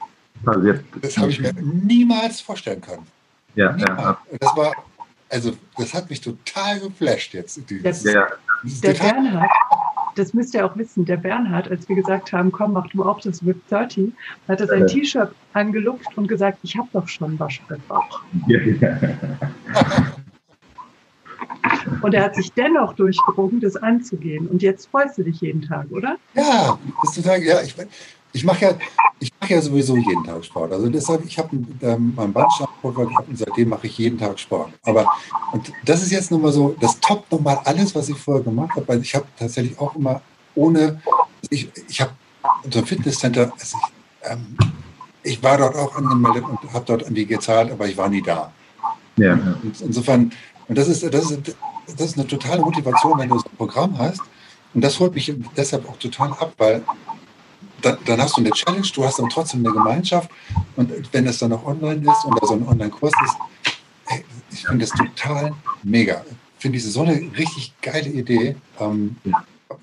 das 1.00 1.16
habe 1.16 1.30
ich 1.30 1.40
mir 1.40 1.52
niemals 1.52 2.40
vorstellen 2.40 2.80
können. 2.80 3.06
Ja, 3.54 3.76
ja. 3.76 4.18
Das 4.40 4.56
war, 4.56 4.72
also 5.28 5.52
das 5.76 5.94
hat 5.94 6.10
mich 6.10 6.20
total 6.20 6.80
geflasht 6.80 7.34
jetzt. 7.34 7.60
Das, 7.82 8.04
ja. 8.04 8.26
Der 8.82 8.94
Bernhard, 8.94 9.50
das 10.14 10.34
müsst 10.34 10.54
ihr 10.54 10.64
auch 10.64 10.76
wissen, 10.76 11.04
der 11.04 11.16
Bernhard, 11.16 11.70
als 11.70 11.88
wir 11.88 11.96
gesagt 11.96 12.32
haben, 12.32 12.52
komm, 12.52 12.74
mach 12.74 12.86
du 12.88 13.04
auch 13.04 13.20
das 13.20 13.44
Whip 13.44 13.60
30, 13.68 14.12
hat 14.48 14.60
er 14.60 14.66
sein 14.66 14.86
T-Shirt 14.86 15.32
angelupft 15.52 16.16
und 16.16 16.28
gesagt, 16.28 16.58
ich 16.62 16.76
habe 16.76 16.88
doch 16.92 17.08
schon 17.08 17.38
Waschbrettbauch. 17.38 18.22
Ja, 18.46 18.60
ja. 18.60 18.98
Und 22.02 22.14
er 22.14 22.24
hat 22.24 22.34
sich 22.34 22.52
dennoch 22.52 22.94
durchgerungen, 22.94 23.60
das 23.60 23.76
anzugehen. 23.76 24.46
Und 24.48 24.62
jetzt 24.62 24.88
freust 24.90 25.18
du 25.18 25.22
dich 25.22 25.40
jeden 25.40 25.62
Tag, 25.62 25.86
oder? 25.90 26.16
Ja, 26.34 26.78
das 27.02 27.16
ist 27.16 27.22
total, 27.22 27.42
ja, 27.42 27.60
ich, 27.62 27.74
ich 28.32 28.44
mache 28.44 28.64
ja, 28.64 28.74
ich 29.20 29.31
mache 29.42 29.54
ja 29.54 29.60
sowieso 29.60 29.96
jeden 29.96 30.24
Tag 30.24 30.44
Sport. 30.44 30.72
Also 30.72 30.88
deshalb, 30.88 31.24
ich 31.24 31.38
habe 31.38 31.56
ähm, 31.82 32.12
meinen 32.14 32.32
Bandscheibenpulver 32.32 33.06
gehabt 33.06 33.28
und 33.28 33.38
seitdem 33.38 33.70
mache 33.70 33.86
ich 33.86 33.98
jeden 33.98 34.18
Tag 34.18 34.38
Sport. 34.38 34.72
Aber 34.84 35.06
und 35.52 35.72
das 35.84 36.02
ist 36.02 36.12
jetzt 36.12 36.30
nochmal 36.30 36.52
so, 36.52 36.76
das 36.80 36.98
toppt 37.00 37.30
nochmal 37.32 37.58
alles, 37.64 37.94
was 37.94 38.08
ich 38.08 38.16
vorher 38.16 38.42
gemacht 38.42 38.76
habe, 38.76 38.86
weil 38.86 39.00
ich 39.00 39.14
habe 39.14 39.26
tatsächlich 39.38 39.78
auch 39.78 39.96
immer 39.96 40.20
ohne, 40.54 41.00
ich, 41.50 41.68
ich 41.88 42.00
habe 42.00 42.12
so 42.70 42.78
ein 42.78 42.86
Fitnesscenter, 42.86 43.52
also 43.52 43.78
ich, 43.78 44.30
ähm, 44.30 44.56
ich 45.24 45.42
war 45.42 45.58
dort 45.58 45.74
auch 45.76 45.96
angemeldet 45.96 46.44
und 46.44 46.72
habe 46.72 46.84
dort 46.86 47.06
an 47.06 47.14
die 47.14 47.26
gezahlt, 47.26 47.70
aber 47.72 47.88
ich 47.88 47.96
war 47.96 48.08
nie 48.08 48.22
da. 48.22 48.52
Ja. 49.16 49.34
Und 49.34 49.80
insofern, 49.80 50.32
und 50.68 50.78
das 50.78 50.88
ist, 50.88 51.02
das 51.02 51.30
ist, 51.30 51.56
das 51.86 52.06
ist 52.06 52.18
eine 52.18 52.26
totale 52.26 52.60
Motivation, 52.60 53.18
wenn 53.18 53.28
du 53.28 53.38
so 53.38 53.48
ein 53.48 53.56
Programm 53.56 53.98
hast. 53.98 54.20
Und 54.74 54.82
das 54.82 54.98
holt 55.00 55.14
mich 55.14 55.34
deshalb 55.56 55.88
auch 55.88 55.98
total 55.98 56.30
ab, 56.30 56.54
weil 56.56 56.82
dann, 57.82 57.98
dann, 58.04 58.20
hast 58.20 58.36
du 58.36 58.40
eine 58.40 58.50
Challenge, 58.50 58.86
du 58.94 59.04
hast 59.04 59.18
dann 59.18 59.28
trotzdem 59.28 59.60
eine 59.60 59.74
Gemeinschaft. 59.74 60.30
Und 60.76 60.90
wenn 61.12 61.26
es 61.26 61.38
dann 61.38 61.50
noch 61.50 61.64
online 61.66 62.00
ist 62.00 62.24
und 62.24 62.40
da 62.40 62.46
so 62.46 62.54
ein 62.54 62.66
Online-Kurs 62.66 63.12
ist, 63.24 63.36
ey, 64.08 64.24
ich 64.50 64.66
finde 64.66 64.86
das 64.86 64.90
total 64.90 65.52
mega. 65.82 66.22
Finde 66.58 66.78
ich 66.78 66.84
so 66.84 67.02
eine 67.02 67.12
richtig 67.12 67.74
geile 67.82 68.08
Idee. 68.08 68.56
Ähm, 68.78 69.16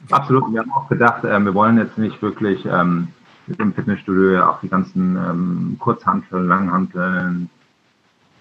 Absolut. 0.09 0.51
Wir 0.51 0.61
haben 0.61 0.71
auch 0.71 0.87
gedacht, 0.87 1.23
äh, 1.23 1.39
wir 1.39 1.53
wollen 1.53 1.77
jetzt 1.77 1.97
nicht 1.97 2.21
wirklich 2.21 2.65
ähm, 2.65 3.09
im 3.57 3.73
Fitnessstudio 3.73 4.43
auch 4.43 4.61
die 4.61 4.69
ganzen 4.69 5.15
ähm, 5.15 5.77
Kurzhanteln, 5.79 6.47
Langhanteln, 6.47 7.49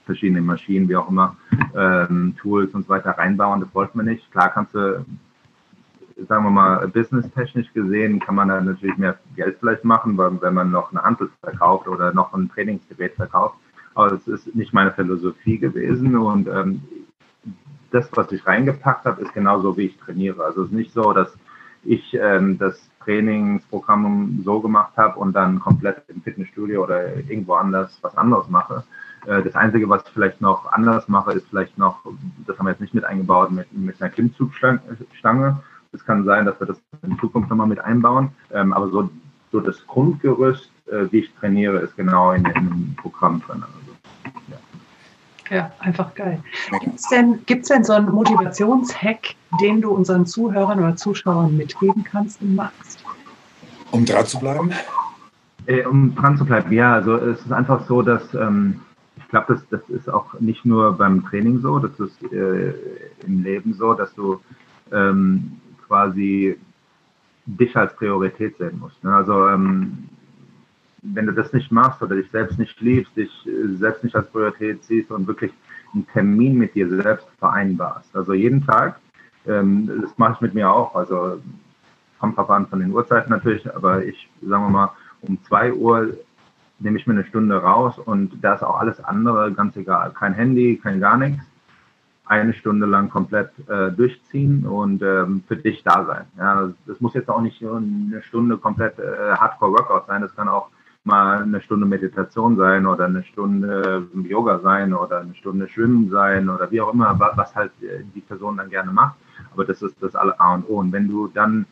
verschiedene 0.06 0.40
Maschinen, 0.40 0.88
wie 0.88 0.96
auch 0.96 1.08
immer, 1.08 1.36
ähm, 1.76 2.34
Tools 2.40 2.72
und 2.74 2.84
so 2.84 2.88
weiter 2.90 3.10
reinbauen. 3.10 3.60
Das 3.60 3.74
wollten 3.74 3.98
wir 3.98 4.04
nicht. 4.04 4.30
Klar 4.30 4.50
kannst 4.50 4.74
du 4.74 5.04
sagen 6.26 6.44
wir 6.44 6.50
mal, 6.50 6.88
businesstechnisch 6.88 7.72
gesehen 7.72 8.20
kann 8.20 8.34
man 8.34 8.48
da 8.48 8.60
natürlich 8.60 8.96
mehr 8.96 9.18
Geld 9.36 9.56
vielleicht 9.60 9.84
machen, 9.84 10.18
wenn 10.18 10.54
man 10.54 10.70
noch 10.70 10.90
eine 10.90 11.02
Handel 11.02 11.30
verkauft 11.40 11.86
oder 11.86 12.12
noch 12.12 12.32
ein 12.34 12.50
Trainingsgerät 12.50 13.14
verkauft. 13.14 13.56
Aber 13.94 14.10
das 14.10 14.26
ist 14.26 14.54
nicht 14.54 14.72
meine 14.72 14.92
Philosophie 14.92 15.58
gewesen 15.58 16.16
und 16.16 16.48
ähm, 16.48 16.82
das, 17.90 18.08
was 18.14 18.30
ich 18.32 18.46
reingepackt 18.46 19.04
habe, 19.04 19.22
ist 19.22 19.32
genauso, 19.32 19.76
wie 19.76 19.86
ich 19.86 19.98
trainiere. 19.98 20.44
Also 20.44 20.62
es 20.62 20.68
ist 20.68 20.74
nicht 20.74 20.92
so, 20.92 21.12
dass 21.12 21.32
ich 21.84 22.14
ähm, 22.14 22.58
das 22.58 22.90
Trainingsprogramm 23.04 24.42
so 24.44 24.60
gemacht 24.60 24.92
habe 24.96 25.18
und 25.18 25.32
dann 25.32 25.60
komplett 25.60 26.02
im 26.08 26.20
Fitnessstudio 26.22 26.82
oder 26.84 27.16
irgendwo 27.16 27.54
anders 27.54 27.98
was 28.02 28.16
anderes 28.16 28.48
mache. 28.48 28.84
Äh, 29.26 29.42
das 29.42 29.54
Einzige, 29.54 29.88
was 29.88 30.02
ich 30.06 30.12
vielleicht 30.12 30.40
noch 30.40 30.70
anders 30.70 31.08
mache, 31.08 31.32
ist 31.32 31.48
vielleicht 31.48 31.78
noch, 31.78 32.00
das 32.46 32.58
haben 32.58 32.66
wir 32.66 32.72
jetzt 32.72 32.80
nicht 32.80 32.94
mit 32.94 33.04
eingebaut, 33.04 33.50
mit, 33.50 33.72
mit 33.72 34.00
einer 34.02 34.10
Klimmzugstange 34.10 35.62
es 35.98 36.04
kann 36.06 36.24
sein, 36.24 36.46
dass 36.46 36.58
wir 36.60 36.66
das 36.66 36.78
in 37.02 37.18
Zukunft 37.18 37.50
nochmal 37.50 37.66
mit 37.66 37.80
einbauen. 37.80 38.30
Ähm, 38.52 38.72
aber 38.72 38.88
so, 38.88 39.10
so 39.52 39.60
das 39.60 39.86
Grundgerüst, 39.86 40.70
äh, 40.86 41.10
wie 41.10 41.18
ich 41.18 41.34
trainiere, 41.34 41.78
ist 41.78 41.96
genau 41.96 42.32
in, 42.32 42.44
dem 42.44 42.96
Programm 43.00 43.42
drin. 43.46 43.62
Also, 43.62 44.32
ja. 45.50 45.56
ja. 45.56 45.72
einfach 45.80 46.14
geil. 46.14 46.42
Gibt 46.80 46.96
es 46.96 47.08
denn, 47.08 47.40
gibt's 47.46 47.68
denn 47.68 47.84
so 47.84 47.92
einen 47.92 48.10
Motivationshack, 48.10 49.34
den 49.60 49.80
du 49.80 49.90
unseren 49.90 50.26
Zuhörern 50.26 50.78
oder 50.78 50.96
Zuschauern 50.96 51.56
mitgeben 51.56 52.04
kannst 52.04 52.40
und 52.40 52.54
magst? 52.54 53.04
Um 53.90 54.04
dran 54.04 54.26
zu 54.26 54.38
bleiben? 54.38 54.70
Äh, 55.66 55.84
um 55.84 56.14
dran 56.14 56.36
zu 56.38 56.44
bleiben, 56.44 56.72
ja. 56.72 56.94
Also 56.94 57.16
es 57.16 57.40
ist 57.40 57.52
einfach 57.52 57.86
so, 57.86 58.02
dass 58.02 58.32
ähm, 58.34 58.80
ich 59.16 59.28
glaube, 59.28 59.54
das, 59.54 59.62
das 59.70 59.88
ist 59.90 60.08
auch 60.08 60.40
nicht 60.40 60.64
nur 60.64 60.96
beim 60.96 61.24
Training 61.26 61.60
so, 61.60 61.78
das 61.78 61.98
ist 61.98 62.32
äh, 62.32 62.72
im 63.26 63.42
Leben 63.42 63.74
so, 63.74 63.92
dass 63.94 64.14
du 64.14 64.40
ähm, 64.92 65.60
quasi 65.88 66.56
dich 67.46 67.76
als 67.76 67.94
Priorität 67.96 68.56
sehen 68.58 68.78
musst. 68.78 69.02
Ne? 69.02 69.14
Also 69.14 69.48
ähm, 69.48 70.08
wenn 71.02 71.26
du 71.26 71.32
das 71.32 71.52
nicht 71.52 71.72
machst 71.72 72.02
oder 72.02 72.16
dich 72.16 72.30
selbst 72.30 72.58
nicht 72.58 72.80
liebst, 72.80 73.16
dich 73.16 73.30
äh, 73.46 73.76
selbst 73.76 74.04
nicht 74.04 74.14
als 74.14 74.30
Priorität 74.30 74.84
siehst 74.84 75.10
und 75.10 75.26
wirklich 75.26 75.52
einen 75.94 76.06
Termin 76.08 76.58
mit 76.58 76.74
dir 76.74 76.88
selbst 76.88 77.26
vereinbarst. 77.38 78.14
Also 78.14 78.34
jeden 78.34 78.64
Tag, 78.64 79.00
ähm, 79.46 79.90
das 80.02 80.16
mache 80.18 80.34
ich 80.34 80.40
mit 80.42 80.54
mir 80.54 80.70
auch. 80.70 80.94
Also 80.94 81.40
kommt 82.18 82.36
drauf 82.36 82.50
an 82.50 82.66
von 82.66 82.80
den 82.80 82.92
Uhrzeiten 82.92 83.30
natürlich, 83.30 83.72
aber 83.74 84.04
ich, 84.04 84.28
sagen 84.42 84.64
wir 84.64 84.70
mal, 84.70 84.92
um 85.22 85.42
zwei 85.44 85.72
Uhr 85.72 86.14
nehme 86.80 86.98
ich 86.98 87.06
mir 87.06 87.14
eine 87.14 87.24
Stunde 87.24 87.56
raus 87.56 87.98
und 87.98 88.32
da 88.42 88.54
ist 88.54 88.62
auch 88.62 88.78
alles 88.78 89.02
andere 89.02 89.52
ganz 89.52 89.76
egal. 89.76 90.12
Kein 90.12 90.34
Handy, 90.34 90.78
kein 90.82 91.00
gar 91.00 91.16
nichts 91.16 91.44
eine 92.28 92.52
Stunde 92.52 92.86
lang 92.86 93.10
komplett 93.10 93.50
äh, 93.68 93.90
durchziehen 93.90 94.66
und 94.66 95.02
ähm, 95.02 95.42
für 95.48 95.56
dich 95.56 95.82
da 95.82 96.04
sein. 96.04 96.26
Ja, 96.36 96.70
das 96.86 97.00
muss 97.00 97.14
jetzt 97.14 97.28
auch 97.28 97.40
nicht 97.40 97.60
nur 97.62 97.78
eine 97.78 98.22
Stunde 98.22 98.58
komplett 98.58 98.98
äh, 98.98 99.32
Hardcore-Workout 99.32 100.06
sein, 100.06 100.22
das 100.22 100.34
kann 100.34 100.48
auch 100.48 100.68
mal 101.04 101.42
eine 101.42 101.60
Stunde 101.62 101.86
Meditation 101.86 102.56
sein 102.56 102.86
oder 102.86 103.06
eine 103.06 103.24
Stunde 103.24 104.06
äh, 104.14 104.28
Yoga 104.28 104.58
sein 104.58 104.92
oder 104.92 105.20
eine 105.20 105.34
Stunde 105.34 105.68
Schwimmen 105.68 106.10
sein 106.10 106.48
oder 106.50 106.70
wie 106.70 106.80
auch 106.80 106.92
immer, 106.92 107.18
was 107.18 107.56
halt 107.56 107.72
äh, 107.82 108.04
die 108.14 108.20
Person 108.20 108.58
dann 108.58 108.68
gerne 108.68 108.92
macht. 108.92 109.16
Aber 109.52 109.64
das 109.64 109.80
ist 109.82 109.96
das 110.02 110.14
alle 110.14 110.38
A 110.38 110.54
und 110.54 110.68
O. 110.68 110.78
Und 110.78 110.92
wenn 110.92 111.08
du 111.08 111.28
dann 111.28 111.66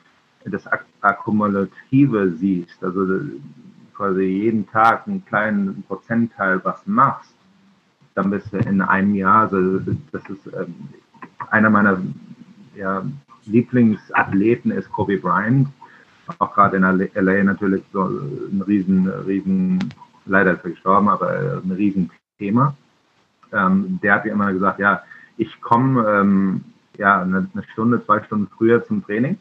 das 0.44 0.66
Ak 0.66 0.86
Akkumulative 1.02 2.30
siehst, 2.30 2.82
also 2.82 3.20
quasi 3.94 4.22
jeden 4.22 4.68
Tag 4.68 5.06
einen 5.06 5.24
kleinen 5.24 5.84
Prozentteil 5.86 6.60
was 6.64 6.86
machst, 6.86 7.35
dann 8.16 8.30
bist 8.30 8.52
du 8.52 8.56
in 8.56 8.80
einem 8.80 9.14
Jahr, 9.14 9.42
also 9.42 9.78
das 10.10 10.22
ist 10.30 10.46
ähm, 10.46 10.74
einer 11.50 11.70
meiner 11.70 12.00
ja, 12.74 13.04
Lieblingsathleten 13.44 14.70
ist 14.70 14.90
Kobe 14.90 15.18
Bryant, 15.18 15.68
auch 16.38 16.54
gerade 16.54 16.78
in 16.78 16.82
LA 16.82 17.44
natürlich 17.44 17.84
so 17.92 18.04
ein 18.04 18.62
riesen, 18.66 19.06
riesen, 19.06 19.92
leider 20.24 20.54
ist 20.54 20.64
er 20.64 20.70
gestorben, 20.70 21.08
aber 21.08 21.60
ein 21.62 21.70
riesen 21.72 22.10
Thema. 22.38 22.74
Ähm, 23.52 24.00
der 24.02 24.14
hat 24.14 24.24
mir 24.24 24.32
immer 24.32 24.52
gesagt, 24.52 24.80
ja, 24.80 25.02
ich 25.36 25.60
komme 25.60 26.04
ähm, 26.08 26.64
ja 26.96 27.20
eine, 27.20 27.48
eine 27.52 27.64
Stunde, 27.72 28.04
zwei 28.04 28.22
Stunden 28.24 28.48
früher 28.56 28.82
zum 28.84 29.04
Training 29.04 29.38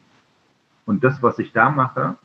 und 0.86 1.04
das, 1.04 1.24
was 1.24 1.40
ich 1.40 1.54
da 1.54 1.70
mache, 1.70 2.18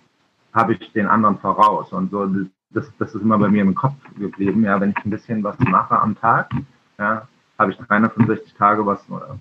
habe 0.52 0.74
ich 0.74 0.92
den 0.92 1.06
anderen 1.06 1.38
voraus. 1.38 1.92
Und 1.92 2.10
so 2.10 2.28
das, 2.70 2.90
das 2.98 3.14
ist 3.14 3.22
immer 3.22 3.38
bei 3.38 3.48
mir 3.48 3.62
im 3.62 3.74
Kopf 3.74 3.96
geblieben. 4.18 4.64
Ja, 4.64 4.80
wenn 4.80 4.90
ich 4.90 5.04
ein 5.04 5.10
bisschen 5.10 5.42
was 5.42 5.58
mache 5.58 5.98
am 5.98 6.18
Tag, 6.18 6.50
ja, 6.98 7.26
habe 7.58 7.72
ich 7.72 7.78
365 7.78 8.54
Tage 8.54 8.86
was 8.86 9.00
oder 9.10 9.38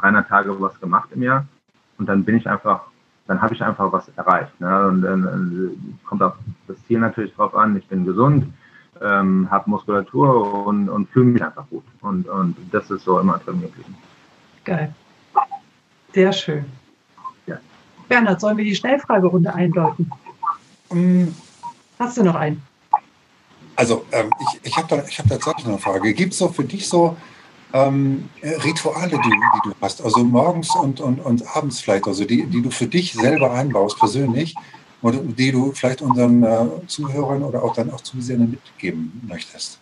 300 0.00 0.28
Tage 0.28 0.60
was 0.60 0.78
gemacht 0.80 1.10
im 1.14 1.22
Jahr 1.22 1.46
und 1.98 2.08
dann 2.08 2.24
bin 2.24 2.36
ich 2.36 2.48
einfach, 2.48 2.82
dann 3.26 3.40
habe 3.40 3.54
ich 3.54 3.62
einfach 3.62 3.92
was 3.92 4.08
erreicht. 4.16 4.58
Ne? 4.60 4.86
Und 4.86 5.02
dann 5.02 5.98
kommt 6.04 6.22
auch 6.22 6.34
das 6.66 6.76
Ziel 6.86 6.98
natürlich 6.98 7.34
drauf 7.34 7.54
an. 7.54 7.76
Ich 7.76 7.86
bin 7.86 8.04
gesund, 8.04 8.52
ähm, 9.00 9.48
habe 9.50 9.70
Muskulatur 9.70 10.66
und, 10.66 10.88
und 10.88 11.08
fühle 11.10 11.26
mich 11.26 11.44
einfach 11.44 11.68
gut. 11.68 11.84
Und, 12.00 12.28
und 12.28 12.56
das 12.72 12.90
ist 12.90 13.04
so 13.04 13.20
immer 13.20 13.38
drin 13.38 13.60
geblieben. 13.60 13.94
Geil. 14.64 14.94
Sehr 16.12 16.32
schön. 16.32 16.64
Ja. 17.46 17.58
Bernhard, 18.08 18.40
sollen 18.40 18.56
wir 18.56 18.64
die 18.64 18.74
Schnellfragerunde 18.74 19.54
einläuten? 19.54 20.10
Um 20.88 21.34
Hast 22.02 22.16
du 22.16 22.24
noch 22.24 22.34
einen? 22.34 22.60
Also 23.76 24.04
ähm, 24.10 24.28
ich, 24.40 24.60
ich 24.64 24.76
habe 24.76 24.88
da, 24.88 24.96
hab 24.96 25.28
tatsächlich 25.28 25.64
noch 25.64 25.74
eine 25.74 25.78
Frage. 25.78 26.12
Gibt 26.14 26.32
es 26.32 26.38
so 26.40 26.48
für 26.48 26.64
dich 26.64 26.88
so 26.88 27.16
ähm, 27.72 28.28
Rituale, 28.42 29.10
die, 29.10 29.30
die, 29.30 29.68
du 29.68 29.72
hast, 29.80 30.02
also 30.02 30.24
morgens 30.24 30.74
und, 30.74 31.00
und, 31.00 31.20
und 31.20 31.56
abends 31.56 31.80
vielleicht, 31.80 32.08
also 32.08 32.24
die, 32.24 32.44
die 32.46 32.60
du 32.60 32.70
für 32.70 32.88
dich 32.88 33.12
selber 33.12 33.52
einbaust, 33.52 34.00
persönlich, 34.00 34.56
und 35.00 35.38
die 35.38 35.52
du 35.52 35.70
vielleicht 35.70 36.02
unseren 36.02 36.42
äh, 36.42 36.86
Zuhörern 36.88 37.44
oder 37.44 37.62
auch 37.62 37.74
dann 37.74 37.92
auch 37.92 38.00
Zusehern 38.00 38.50
mitgeben 38.50 39.22
möchtest? 39.28 39.78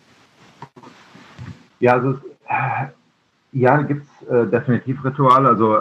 Ja, 1.79 1.95
also 1.95 2.19
äh, 2.49 2.87
ja, 3.53 3.81
gibt 3.81 4.07
es 4.21 4.29
äh, 4.29 4.47
definitiv 4.47 5.03
Rituale. 5.03 5.49
Also 5.49 5.79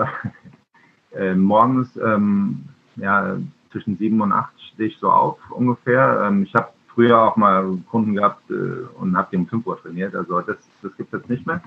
äh, 1.17 1.35
morgens 1.35 1.89
ähm, 1.97 2.63
ja, 2.95 3.37
zwischen 3.71 3.97
sieben 3.97 4.21
und 4.21 4.31
acht 4.31 4.53
stehe 4.73 4.89
ich 4.89 4.97
so 4.97 5.11
auf 5.11 5.37
ungefähr. 5.51 6.25
Ähm, 6.27 6.43
ich 6.43 6.53
habe 6.55 6.69
früher 6.93 7.21
auch 7.21 7.35
mal 7.35 7.77
Kunden 7.89 8.15
gehabt 8.15 8.49
äh, 8.49 8.87
und 8.99 9.15
habe 9.15 9.29
die 9.31 9.37
um 9.37 9.47
5 9.47 9.65
Uhr 9.65 9.81
trainiert. 9.81 10.15
Also 10.15 10.41
das, 10.41 10.57
das 10.81 10.95
gibt 10.97 11.13
es 11.13 11.21
jetzt 11.21 11.29
nicht 11.29 11.47
mehr. 11.47 11.61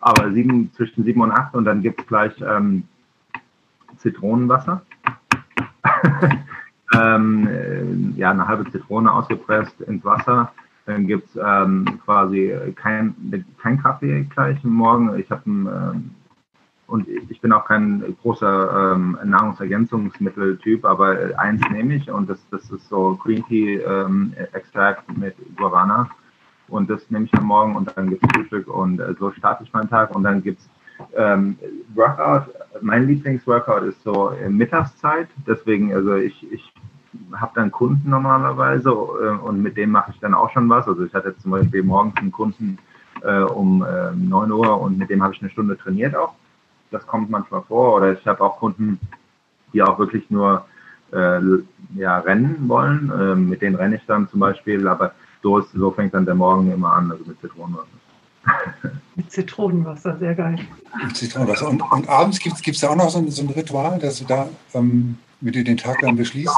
Aber 0.00 0.30
sieben, 0.32 0.72
zwischen 0.74 1.04
sieben 1.04 1.20
und 1.20 1.32
acht 1.32 1.54
und 1.54 1.64
dann 1.64 1.82
gibt 1.82 2.00
es 2.00 2.06
gleich 2.06 2.32
ähm, 2.40 2.84
Zitronenwasser. 3.98 4.82
ähm, 6.94 7.48
äh, 7.48 8.18
ja, 8.18 8.30
eine 8.30 8.46
halbe 8.46 8.70
Zitrone 8.70 9.12
ausgepresst 9.12 9.80
ins 9.82 10.04
Wasser. 10.04 10.52
Dann 10.86 11.06
gibt 11.06 11.28
es 11.28 11.38
ähm, 11.42 11.84
quasi 12.04 12.54
kein, 12.76 13.14
kein 13.60 13.82
Kaffee 13.82 14.22
gleich 14.34 14.62
morgen. 14.64 15.18
Ich 15.18 15.30
habe 15.30 15.42
ähm, 15.46 16.10
und 16.88 17.06
ich 17.06 17.40
bin 17.42 17.52
auch 17.52 17.66
kein 17.66 18.02
großer 18.22 18.94
ähm, 18.94 19.18
Nahrungsergänzungsmitteltyp, 19.22 20.86
aber 20.86 21.18
eins 21.36 21.60
nehme 21.70 21.94
ich 21.94 22.10
und 22.10 22.28
das, 22.30 22.38
das 22.50 22.68
ist 22.70 22.88
so 22.88 23.14
Green 23.22 23.44
Tea 23.46 23.76
ähm, 23.76 24.32
Extract 24.52 25.02
mit 25.16 25.36
Guarana 25.56 26.08
und 26.66 26.88
das 26.88 27.10
nehme 27.10 27.26
ich 27.26 27.34
am 27.34 27.44
Morgen 27.44 27.76
und 27.76 27.94
dann 27.94 28.08
gibt 28.08 28.24
es 28.24 28.30
Frühstück 28.32 28.68
und 28.68 29.00
äh, 29.00 29.14
so 29.18 29.30
starte 29.32 29.64
ich 29.64 29.72
meinen 29.74 29.90
Tag 29.90 30.16
und 30.16 30.22
dann 30.22 30.42
gibt 30.42 30.60
es 30.60 30.68
ähm, 31.14 31.58
Workout. 31.94 32.44
Mein 32.80 33.06
Lieblingsworkout 33.06 33.82
ist 33.82 34.02
so 34.02 34.30
in 34.30 34.56
Mittagszeit, 34.56 35.28
deswegen 35.46 35.92
also 35.92 36.14
ich, 36.14 36.50
ich 36.50 36.72
habe 37.34 37.52
dann 37.54 37.70
Kunden 37.70 38.08
normalerweise 38.08 38.88
äh, 38.88 39.46
und 39.46 39.62
mit 39.62 39.76
dem 39.76 39.90
mache 39.90 40.12
ich 40.12 40.20
dann 40.20 40.32
auch 40.32 40.50
schon 40.52 40.70
was. 40.70 40.88
Also 40.88 41.04
ich 41.04 41.12
hatte 41.12 41.36
zum 41.36 41.50
Beispiel 41.50 41.82
morgens 41.82 42.16
einen 42.16 42.32
Kunden 42.32 42.78
äh, 43.22 43.40
um 43.40 43.84
äh, 43.84 44.12
9 44.12 44.50
Uhr 44.52 44.80
und 44.80 44.96
mit 44.96 45.10
dem 45.10 45.22
habe 45.22 45.34
ich 45.34 45.42
eine 45.42 45.50
Stunde 45.50 45.76
trainiert 45.76 46.16
auch 46.16 46.32
das 46.90 47.06
kommt 47.06 47.30
manchmal 47.30 47.62
vor. 47.62 47.96
Oder 47.96 48.12
ich 48.12 48.26
habe 48.26 48.42
auch 48.42 48.58
Kunden, 48.58 48.98
die 49.72 49.82
auch 49.82 49.98
wirklich 49.98 50.30
nur 50.30 50.66
äh, 51.12 51.40
ja, 51.96 52.18
rennen 52.18 52.68
wollen. 52.68 53.10
Äh, 53.10 53.34
mit 53.34 53.62
denen 53.62 53.76
renne 53.76 53.96
ich 53.96 54.06
dann 54.06 54.28
zum 54.28 54.40
Beispiel, 54.40 54.86
aber 54.86 55.12
so, 55.42 55.58
ist, 55.58 55.72
so 55.72 55.90
fängt 55.90 56.14
dann 56.14 56.24
der 56.24 56.34
Morgen 56.34 56.70
immer 56.72 56.92
an, 56.92 57.10
also 57.10 57.24
mit 57.24 57.40
Zitronenwasser. 57.40 57.88
Mit 59.14 59.30
Zitronenwasser, 59.30 60.16
sehr 60.18 60.34
geil. 60.34 60.58
Mit 61.04 61.16
Zitronenwasser. 61.16 61.68
Und, 61.68 61.82
und 61.82 62.08
abends 62.08 62.38
gibt 62.38 62.66
es 62.66 62.80
da 62.80 62.88
auch 62.88 62.96
noch 62.96 63.10
so 63.10 63.18
ein, 63.18 63.30
so 63.30 63.42
ein, 63.42 63.50
Ritual, 63.50 63.98
dass 63.98 64.20
du 64.20 64.24
da 64.24 64.48
ähm, 64.74 65.18
mit 65.40 65.54
dir 65.54 65.64
den 65.64 65.76
Tag 65.76 65.98
dann 66.00 66.16
beschließt? 66.16 66.56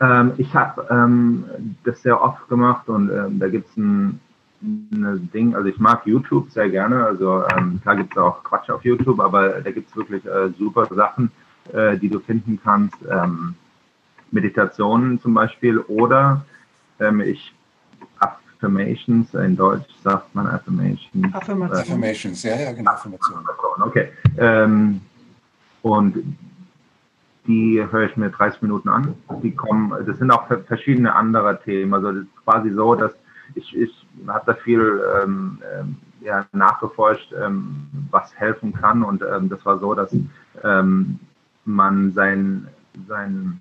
Ähm, 0.00 0.32
ich 0.36 0.54
habe 0.54 0.86
ähm, 0.90 1.44
das 1.84 2.02
sehr 2.02 2.20
oft 2.20 2.48
gemacht 2.48 2.88
und 2.88 3.10
ähm, 3.10 3.38
da 3.38 3.48
gibt 3.48 3.70
es 3.70 3.76
ein 3.76 4.20
ein 4.62 5.30
Ding, 5.32 5.54
also 5.54 5.68
ich 5.68 5.78
mag 5.78 6.06
YouTube 6.06 6.50
sehr 6.50 6.68
gerne, 6.68 7.04
also 7.04 7.44
ähm, 7.56 7.80
klar 7.82 7.96
gibt 7.96 8.12
es 8.12 8.18
auch 8.18 8.42
Quatsch 8.42 8.70
auf 8.70 8.84
YouTube, 8.84 9.20
aber 9.20 9.60
da 9.60 9.70
gibt 9.70 9.90
es 9.90 9.96
wirklich 9.96 10.24
äh, 10.24 10.50
super 10.58 10.86
Sachen, 10.94 11.30
äh, 11.72 11.96
die 11.98 12.08
du 12.08 12.20
finden 12.20 12.58
kannst. 12.62 12.96
Ähm, 13.10 13.54
Meditationen 14.30 15.20
zum 15.20 15.34
Beispiel 15.34 15.78
oder 15.78 16.44
ähm, 17.00 17.20
ich 17.20 17.52
Affirmations, 18.18 19.34
in 19.34 19.56
Deutsch 19.56 19.90
sagt 20.02 20.34
man 20.34 20.46
Affirmations. 20.46 21.34
Affirmations, 21.34 21.76
äh, 21.76 21.82
Affirmations 21.82 22.42
ja, 22.42 22.56
ja, 22.56 22.72
genau, 22.72 22.90
Affirmationen. 22.92 23.46
Okay. 23.80 24.08
Ähm, 24.38 25.00
und 25.82 26.16
die 27.46 27.84
höre 27.90 28.08
ich 28.08 28.16
mir 28.16 28.30
30 28.30 28.62
Minuten 28.62 28.88
an. 28.88 29.14
Die 29.42 29.52
kommen, 29.52 29.92
das 30.06 30.18
sind 30.18 30.30
auch 30.30 30.46
verschiedene 30.66 31.14
andere 31.14 31.60
Themen. 31.62 31.94
Also 31.94 32.12
das 32.12 32.22
ist 32.22 32.44
quasi 32.44 32.70
so, 32.70 32.94
dass 32.94 33.12
ich, 33.54 33.76
ich 33.76 34.05
habe 34.26 34.44
da 34.46 34.54
viel 34.54 35.02
ähm, 35.22 35.58
ähm, 35.78 35.96
ja, 36.20 36.46
nachgeforscht, 36.52 37.32
ähm, 37.32 37.86
was 38.10 38.34
helfen 38.34 38.72
kann. 38.72 39.02
Und 39.02 39.22
ähm, 39.22 39.48
das 39.48 39.64
war 39.64 39.78
so, 39.78 39.94
dass 39.94 40.14
ähm, 40.62 41.18
man 41.64 42.12
sein, 42.12 42.68
sein 43.08 43.60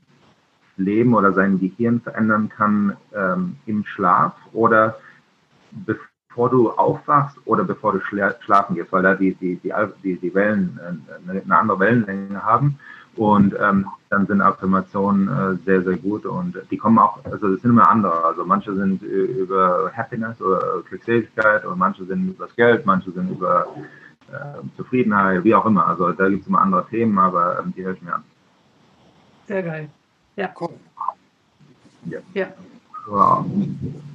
Leben 0.77 1.13
oder 1.13 1.33
sein 1.33 1.59
Gehirn 1.59 2.01
verändern 2.01 2.49
kann 2.49 2.97
ähm, 3.13 3.57
im 3.65 3.85
Schlaf 3.85 4.33
oder 4.53 4.97
bevor 5.71 6.49
du 6.49 6.71
aufwachst 6.71 7.37
oder 7.45 7.63
bevor 7.63 7.93
du 7.93 8.01
schlafen 8.01 8.75
gehst, 8.75 8.91
weil 8.91 9.03
da 9.03 9.15
die, 9.15 9.33
die, 9.35 9.55
die, 9.57 10.15
die 10.17 10.35
Wellen 10.35 10.79
äh, 11.27 11.29
eine 11.29 11.57
andere 11.57 11.79
Wellenlänge 11.79 12.43
haben. 12.43 12.77
Und 13.17 13.55
ähm, 13.59 13.87
dann 14.09 14.27
sind 14.27 14.41
Affirmationen 14.41 15.27
äh, 15.27 15.57
sehr, 15.65 15.83
sehr 15.83 15.97
gut 15.97 16.25
und 16.25 16.57
die 16.69 16.77
kommen 16.77 16.99
auch, 16.99 17.23
also 17.25 17.51
das 17.51 17.61
sind 17.61 17.71
immer 17.71 17.89
andere. 17.89 18.25
Also 18.25 18.45
manche 18.45 18.75
sind 18.75 19.01
über 19.01 19.91
Happiness 19.95 20.41
oder 20.41 20.81
Glückseligkeit 20.87 21.65
und 21.65 21.77
manche 21.77 22.05
sind 22.05 22.29
über 22.29 22.45
das 22.45 22.55
Geld, 22.55 22.85
manche 22.85 23.11
sind 23.11 23.31
über 23.31 23.67
äh, 24.31 24.75
Zufriedenheit, 24.75 25.43
wie 25.43 25.55
auch 25.55 25.65
immer. 25.65 25.87
Also 25.87 26.11
da 26.11 26.27
gibt 26.29 26.41
es 26.41 26.47
immer 26.47 26.61
andere 26.61 26.85
Themen, 26.87 27.17
aber 27.17 27.59
ähm, 27.59 27.73
die 27.75 27.81
ich 27.81 28.01
mir 28.01 28.15
an. 28.15 28.23
Sehr 29.47 29.63
geil. 29.63 29.89
Ja. 30.35 30.49
Cool. 30.59 30.69
Ja. 32.05 32.19
ja. 32.33 32.47
So, 33.05 33.45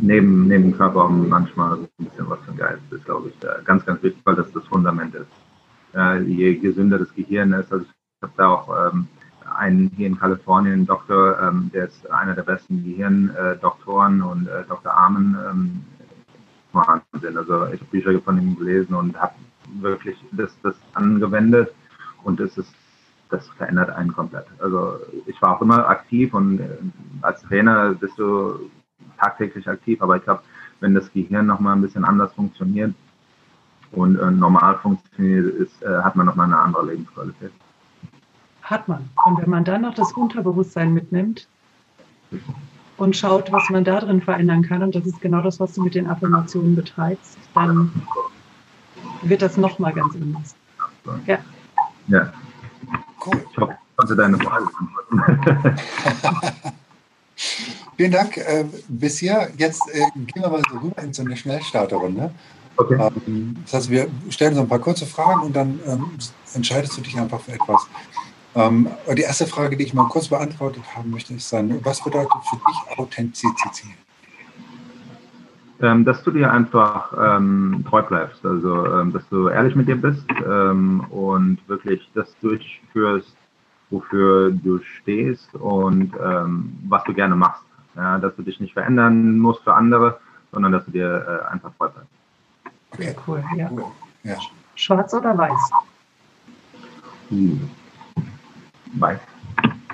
neben, 0.01 0.49
neben 0.49 0.77
Körper 0.77 1.09
manchmal 1.09 1.79
ein 1.79 1.89
bisschen 1.99 2.29
was 2.29 2.41
für 2.41 2.53
Geist 2.53 2.83
ist, 2.91 3.05
glaube 3.05 3.29
ich, 3.29 3.45
äh, 3.45 3.63
ganz, 3.65 3.87
ganz 3.87 4.03
wichtig, 4.03 4.21
weil 4.25 4.35
das 4.35 4.51
das 4.53 4.67
Fundament 4.67 5.15
ist. 5.15 5.31
Äh, 5.95 6.23
je 6.23 6.57
gesünder 6.57 6.99
das 6.99 7.15
Gehirn 7.15 7.53
ist, 7.53 7.73
also 7.73 7.85
ich 7.85 8.00
habe 8.23 8.33
da 8.37 8.49
auch 8.49 8.89
ähm, 8.89 9.09
einen 9.57 9.91
hier 9.97 10.07
in 10.07 10.19
Kalifornien, 10.19 10.75
einen 10.75 10.87
Doktor, 10.87 11.41
ähm, 11.41 11.71
der 11.73 11.87
ist 11.87 12.11
einer 12.11 12.35
der 12.35 12.43
besten 12.43 12.85
Gehirndoktoren 12.85 14.23
und 14.23 14.47
äh, 14.47 14.65
Dr. 14.69 14.93
Armen. 14.93 15.37
Ähm, 15.51 15.85
Wahnsinn. 16.73 17.37
Also 17.37 17.67
ich 17.67 17.81
habe 17.81 17.91
Bücher 17.91 18.21
von 18.21 18.41
ihm 18.41 18.57
gelesen 18.57 18.95
und 18.95 19.21
habe 19.21 19.35
wirklich 19.81 20.17
das, 20.33 20.53
das 20.63 20.77
angewendet 20.95 21.73
und 22.23 22.41
das 22.41 22.57
ist 22.59 22.73
das 23.31 23.49
verändert 23.51 23.91
einen 23.91 24.13
komplett. 24.13 24.47
Also 24.59 24.99
ich 25.27 25.41
war 25.41 25.57
auch 25.57 25.63
immer 25.63 25.89
aktiv 25.89 26.35
und 26.35 26.59
äh, 26.59 26.67
als 27.23 27.43
Trainer 27.43 27.95
bist 27.95 28.19
du 28.19 28.71
tagtäglich 29.19 29.69
aktiv, 29.69 30.03
aber 30.03 30.17
ich 30.17 30.25
glaube, 30.25 30.43
wenn 30.81 30.95
das 30.95 31.13
Gehirn 31.13 31.47
nochmal 31.47 31.77
ein 31.77 31.83
bisschen 31.83 32.05
anders 32.05 32.33
funktioniert 32.33 32.93
und 33.93 34.19
äh, 34.19 34.31
normal 34.33 34.79
funktioniert, 34.79 35.47
ist, 35.55 35.81
äh, 35.83 36.03
hat 36.03 36.17
man 36.17 36.27
nochmal 36.27 36.47
eine 36.47 36.59
andere 36.59 36.87
Lebensqualität 36.87 37.53
hat 38.71 38.89
man. 38.89 39.09
Und 39.27 39.41
wenn 39.41 39.51
man 39.51 39.65
dann 39.65 39.83
noch 39.83 39.95
das 39.95 40.13
Unterbewusstsein 40.13 40.95
mitnimmt 40.95 41.49
und 42.97 43.17
schaut, 43.17 43.51
was 43.53 43.69
man 43.71 43.85
da 43.85 44.01
drin 44.01 44.23
verändern 44.23 44.63
kann, 44.63 44.83
und 44.83 44.95
das 44.95 45.05
ist 45.07 45.21
genau 45.21 45.43
das, 45.43 45.61
was 45.61 45.73
du 45.75 45.83
mit 45.83 45.95
den 45.95 46.07
Affirmationen 46.07 46.77
betreibst, 46.77 47.37
dann 47.55 47.91
wird 49.23 49.43
das 49.43 49.57
nochmal 49.57 49.93
ganz 49.93 50.15
anders. 50.15 50.55
Ja. 51.27 51.39
Ja. 52.09 52.33
Cool. 53.25 53.45
Ich 53.51 53.59
hoffe, 53.59 53.73
ich 53.73 53.97
konnte 53.97 54.17
deine 54.17 54.39
Frage 54.39 54.67
beantworten. 54.67 55.77
Vielen 57.97 58.13
Dank 58.13 58.37
äh, 58.39 58.65
bisher. 58.89 59.51
Jetzt 59.59 59.83
äh, 59.93 60.01
gehen 60.15 60.43
wir 60.43 60.49
mal 60.49 60.63
so 60.71 60.79
rüber 60.79 61.03
in 61.03 61.13
so 61.13 61.23
eine 61.23 61.37
Schnellstarterrunde. 61.37 62.31
Okay. 62.77 63.11
Ähm, 63.27 63.57
das 63.65 63.75
heißt, 63.75 63.91
wir 63.91 64.09
stellen 64.31 64.55
so 64.55 64.63
ein 64.63 64.69
paar 64.69 64.79
kurze 64.79 65.05
Fragen 65.05 65.43
und 65.43 65.55
dann 65.55 65.81
ähm, 65.87 66.11
entscheidest 66.55 66.97
du 66.97 67.03
dich 67.03 67.19
einfach 67.19 67.41
für 67.41 67.53
etwas. 67.53 67.87
Ähm, 68.55 68.89
die 69.17 69.23
erste 69.23 69.47
Frage, 69.47 69.77
die 69.77 69.85
ich 69.85 69.95
mal 69.95 70.09
kurz 70.09 70.29
beantwortet 70.29 70.83
haben 70.95 71.11
möchte, 71.11 71.35
ist 71.35 71.53
dann, 71.53 71.85
was 71.85 72.03
bedeutet 72.03 72.33
für 72.49 72.57
dich 72.57 72.99
Authentizität? 72.99 73.97
Ähm, 75.83 76.05
dass 76.05 76.23
du 76.23 76.31
dir 76.31 76.53
einfach 76.53 77.13
ähm, 77.19 77.85
treu 77.89 78.03
bleibst, 78.03 78.45
also 78.45 78.87
ähm, 78.87 79.13
dass 79.13 79.27
du 79.31 79.49
ehrlich 79.49 79.75
mit 79.75 79.89
dir 79.89 79.97
bist 79.97 80.27
ähm, 80.47 81.01
und 81.11 81.59
wirklich 81.69 82.11
das 82.15 82.29
durchführst, 82.41 83.35
wofür 83.89 84.51
du 84.51 84.81
stehst 84.83 85.55
und 85.55 86.13
ähm, 86.23 86.79
was 86.89 87.03
du 87.05 87.15
gerne 87.15 87.35
machst. 87.35 87.63
Ja, 87.97 88.19
dass 88.19 88.35
du 88.37 88.43
dich 88.43 88.61
nicht 88.61 88.75
verändern 88.75 89.39
musst 89.39 89.63
für 89.63 89.75
andere, 89.75 90.21
sondern 90.53 90.73
dass 90.73 90.85
du 90.85 90.91
dir 90.91 91.43
äh, 91.49 91.53
einfach 91.53 91.73
treu 91.79 91.89
bleibst. 91.89 92.11
Okay, 92.93 93.17
cool. 93.27 93.43
Ja. 93.57 93.71
Cool. 93.71 93.85
Ja. 94.23 94.37
Schwarz 94.75 95.15
oder 95.15 95.37
weiß? 95.37 95.71
Hm. 97.31 97.71
Weiß. 98.95 99.21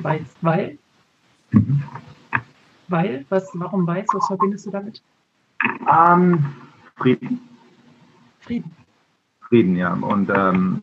Weiß, 0.00 0.37
weil? 0.40 0.78
Mhm. 1.50 1.82
Weil? 2.88 3.24
Was, 3.28 3.50
warum 3.54 3.87
weiß? 3.87 4.06
Was 4.12 4.26
verbindest 4.26 4.66
du 4.66 4.70
damit? 4.70 5.02
Ähm, 5.90 6.44
Frieden. 6.96 7.40
Frieden. 8.40 8.70
Frieden, 9.48 9.76
ja. 9.76 9.92
Und 9.92 10.30
ähm, 10.30 10.82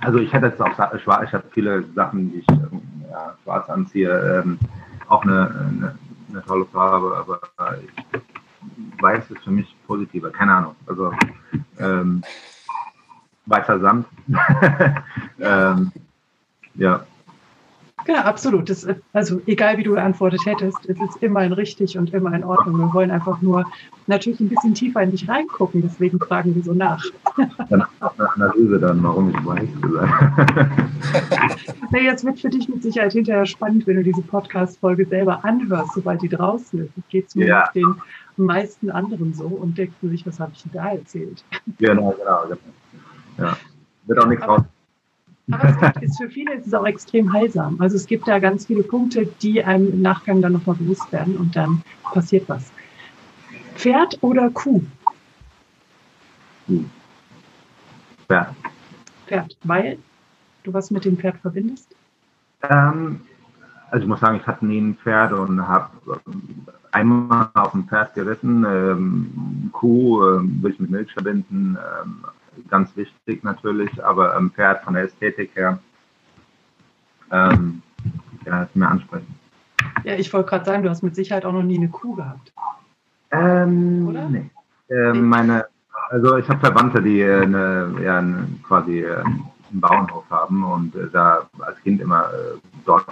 also 0.00 0.18
ich 0.18 0.32
hätte 0.32 0.46
jetzt 0.46 0.60
auch 0.60 0.74
schwarz, 0.74 1.24
ich 1.28 1.34
habe 1.34 1.44
viele 1.52 1.84
Sachen, 1.94 2.32
die 2.32 2.38
ich 2.38 2.48
ähm, 2.48 2.82
ja, 3.10 3.36
schwarz 3.42 3.68
anziehe, 3.68 4.42
ähm, 4.42 4.58
auch 5.08 5.22
eine, 5.22 5.48
eine, 5.50 5.98
eine, 6.30 6.42
tolle 6.44 6.64
Farbe, 6.66 7.16
aber 7.16 7.40
ich, 7.82 8.20
weiß 9.00 9.30
ist 9.30 9.44
für 9.44 9.50
mich 9.50 9.74
positiver, 9.86 10.30
keine 10.30 10.54
Ahnung. 10.54 10.76
Also 10.86 11.12
ähm, 11.78 12.22
weißer 13.46 13.80
Sand. 13.80 14.06
ähm, 15.40 15.92
ja. 16.74 17.04
Ja, 18.06 18.24
absolut. 18.24 18.70
Das, 18.70 18.86
also 19.12 19.40
egal 19.46 19.78
wie 19.78 19.82
du 19.82 19.92
geantwortet 19.92 20.40
hättest, 20.44 20.78
es 20.88 21.00
ist 21.00 21.22
immer 21.22 21.40
ein 21.40 21.52
richtig 21.52 21.98
und 21.98 22.12
immer 22.12 22.32
in 22.34 22.44
Ordnung. 22.44 22.78
Wir 22.78 22.92
wollen 22.94 23.10
einfach 23.10 23.40
nur 23.42 23.64
natürlich 24.06 24.40
ein 24.40 24.48
bisschen 24.48 24.74
tiefer 24.74 25.02
in 25.02 25.10
dich 25.10 25.28
reingucken, 25.28 25.82
deswegen 25.82 26.18
fragen 26.18 26.54
wir 26.54 26.62
so 26.62 26.72
nach. 26.72 27.02
Dann 27.68 27.84
Analyse 28.00 28.78
dann, 28.78 29.02
warum 29.02 29.30
ich 29.30 29.46
weiß 29.46 29.68
gesagt. 29.80 30.50
nee, 31.92 32.04
jetzt 32.04 32.24
wird 32.24 32.40
für 32.40 32.50
dich 32.50 32.68
mit 32.68 32.82
Sicherheit 32.82 33.12
hinterher 33.12 33.46
spannend, 33.46 33.86
wenn 33.86 33.96
du 33.96 34.02
diese 34.02 34.22
Podcast-Folge 34.22 35.06
selber 35.06 35.44
anhörst, 35.44 35.94
sobald 35.94 36.22
die 36.22 36.28
draußen 36.28 36.84
ist. 36.84 36.90
Das 36.96 37.04
geht 37.08 37.30
zumindest 37.30 37.74
ja. 37.74 37.82
den 37.82 37.96
meisten 38.36 38.90
anderen 38.90 39.34
so 39.34 39.46
und 39.46 39.76
denkst 39.78 39.96
du 40.00 40.08
sich, 40.08 40.26
was 40.26 40.40
habe 40.40 40.52
ich 40.54 40.62
denn 40.62 40.72
da 40.72 40.90
erzählt? 40.90 41.44
Genau, 41.78 42.14
genau. 42.18 42.42
genau. 42.44 42.56
Ja. 43.38 43.56
Wird 44.06 44.18
auch 44.18 44.26
nichts 44.26 44.46
raus. 44.46 44.62
Aber 45.50 45.68
es 45.68 45.80
gibt, 45.80 46.02
ist 46.02 46.16
für 46.18 46.28
viele 46.28 46.54
ist 46.54 46.66
es 46.66 46.74
auch 46.74 46.86
extrem 46.86 47.32
heilsam. 47.32 47.76
Also 47.80 47.96
es 47.96 48.06
gibt 48.06 48.28
da 48.28 48.38
ganz 48.38 48.66
viele 48.66 48.82
Punkte, 48.82 49.26
die 49.42 49.62
einem 49.62 49.92
im 49.92 50.02
Nachgang 50.02 50.42
dann 50.42 50.52
nochmal 50.52 50.76
bewusst 50.76 51.10
werden 51.12 51.36
und 51.36 51.56
dann 51.56 51.82
passiert 52.02 52.48
was. 52.48 52.70
Pferd 53.74 54.18
oder 54.20 54.50
Kuh? 54.50 54.82
Pferd. 58.28 58.54
Pferd, 59.26 59.56
weil 59.64 59.98
du 60.62 60.72
was 60.72 60.90
mit 60.90 61.04
dem 61.04 61.16
Pferd 61.16 61.38
verbindest? 61.38 61.94
Ähm, 62.62 63.20
also 63.90 64.04
ich 64.04 64.08
muss 64.08 64.20
sagen, 64.20 64.36
ich 64.40 64.46
hatte 64.46 64.66
nie 64.66 64.80
ein 64.80 64.96
Pferd 64.96 65.32
und 65.32 65.66
habe 65.66 65.90
einmal 66.92 67.48
auf 67.54 67.72
dem 67.72 67.88
Pferd 67.88 68.14
geritten. 68.14 68.64
Ähm, 68.64 69.70
Kuh 69.72 70.24
ähm, 70.24 70.62
will 70.62 70.72
ich 70.72 70.80
mit 70.80 70.90
Milch 70.90 71.12
verbinden, 71.12 71.76
ähm, 72.02 72.24
ganz 72.68 72.96
wichtig 72.96 73.44
natürlich, 73.44 74.04
aber 74.04 74.36
ein 74.36 74.50
Pferd 74.50 74.82
von 74.84 74.94
der 74.94 75.04
Ästhetik 75.04 75.50
her, 75.54 75.78
ähm, 77.30 77.82
ja, 78.46 78.62
ist 78.62 78.76
mir 78.76 78.88
ansprechend. 78.88 79.28
Ja, 80.04 80.14
ich 80.14 80.32
wollte 80.32 80.50
gerade 80.50 80.64
sagen, 80.64 80.82
du 80.82 80.90
hast 80.90 81.02
mit 81.02 81.14
Sicherheit 81.14 81.44
auch 81.44 81.52
noch 81.52 81.62
nie 81.62 81.76
eine 81.76 81.88
Kuh 81.88 82.14
gehabt. 82.14 82.52
Ähm, 83.30 84.08
Oder? 84.08 84.28
Nee. 84.28 84.50
Äh, 84.88 85.12
meine, 85.12 85.66
also 86.10 86.36
ich 86.36 86.48
habe 86.48 86.60
Verwandte, 86.60 87.02
die 87.02 87.20
äh, 87.20 87.42
eine, 87.42 87.94
ja, 88.02 88.18
eine, 88.18 88.48
quasi 88.66 89.00
äh, 89.00 89.16
einen 89.16 89.50
Bauernhof 89.80 90.24
haben 90.30 90.64
und 90.64 90.94
äh, 90.96 91.08
da 91.12 91.48
als 91.60 91.80
Kind 91.82 92.00
immer 92.00 92.24
äh, 92.24 92.58
dort 92.84 93.06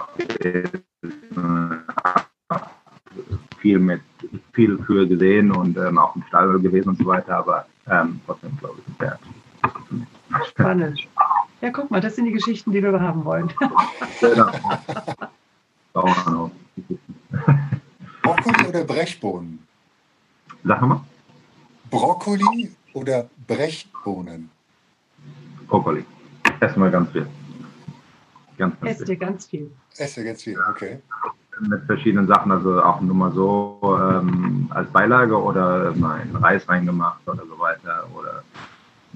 viel 3.57 3.79
mit 3.79 4.01
viel 4.53 4.77
Kühe 4.77 5.07
gesehen 5.07 5.51
und 5.51 5.77
ähm, 5.77 5.97
auch 5.97 6.15
im 6.15 6.23
Stall 6.23 6.59
gewesen 6.59 6.89
und 6.89 6.97
so 6.97 7.05
weiter, 7.05 7.37
aber 7.37 7.65
ähm, 7.89 8.21
trotzdem 8.25 8.57
glaube 8.57 8.81
ich 8.85 8.95
Pferd. 8.95 9.19
Spannend. 10.49 11.07
Ja, 11.61 11.71
guck 11.71 11.91
mal, 11.91 11.99
das 11.99 12.15
sind 12.15 12.25
die 12.25 12.31
Geschichten, 12.31 12.71
die 12.71 12.81
wir 12.81 12.99
haben 12.99 13.25
wollen. 13.25 13.51
genau. 14.21 14.51
Brokkoli 18.21 18.67
oder 18.67 18.83
Brechbohnen? 18.83 19.67
Sag 20.63 20.81
mal. 20.81 21.01
Brokkoli 21.89 22.71
oder 22.93 23.29
Brechbohnen? 23.47 24.49
Brokkoli. 25.67 26.05
Essen 26.59 26.81
wir 26.81 26.89
ganz 26.89 27.11
viel. 27.11 27.27
Ganz, 28.57 28.79
ganz 28.79 28.99
Esst 28.99 29.09
ihr 29.09 29.17
ganz 29.17 29.45
viel? 29.45 29.71
Ihr 29.97 30.23
ganz 30.23 30.43
viel, 30.43 30.59
okay. 30.69 30.99
Mit 31.61 31.83
verschiedenen 31.85 32.27
Sachen, 32.27 32.51
also 32.51 32.81
auch 32.81 33.01
nur 33.01 33.15
mal 33.15 33.31
so 33.33 33.79
ähm, 33.83 34.67
als 34.69 34.89
Beilage 34.91 35.37
oder 35.37 35.93
mal 35.95 36.21
in 36.21 36.35
Reis 36.35 36.67
reingemacht 36.69 37.27
oder 37.27 37.43
so 37.45 37.59
weiter 37.59 38.07
oder 38.15 38.43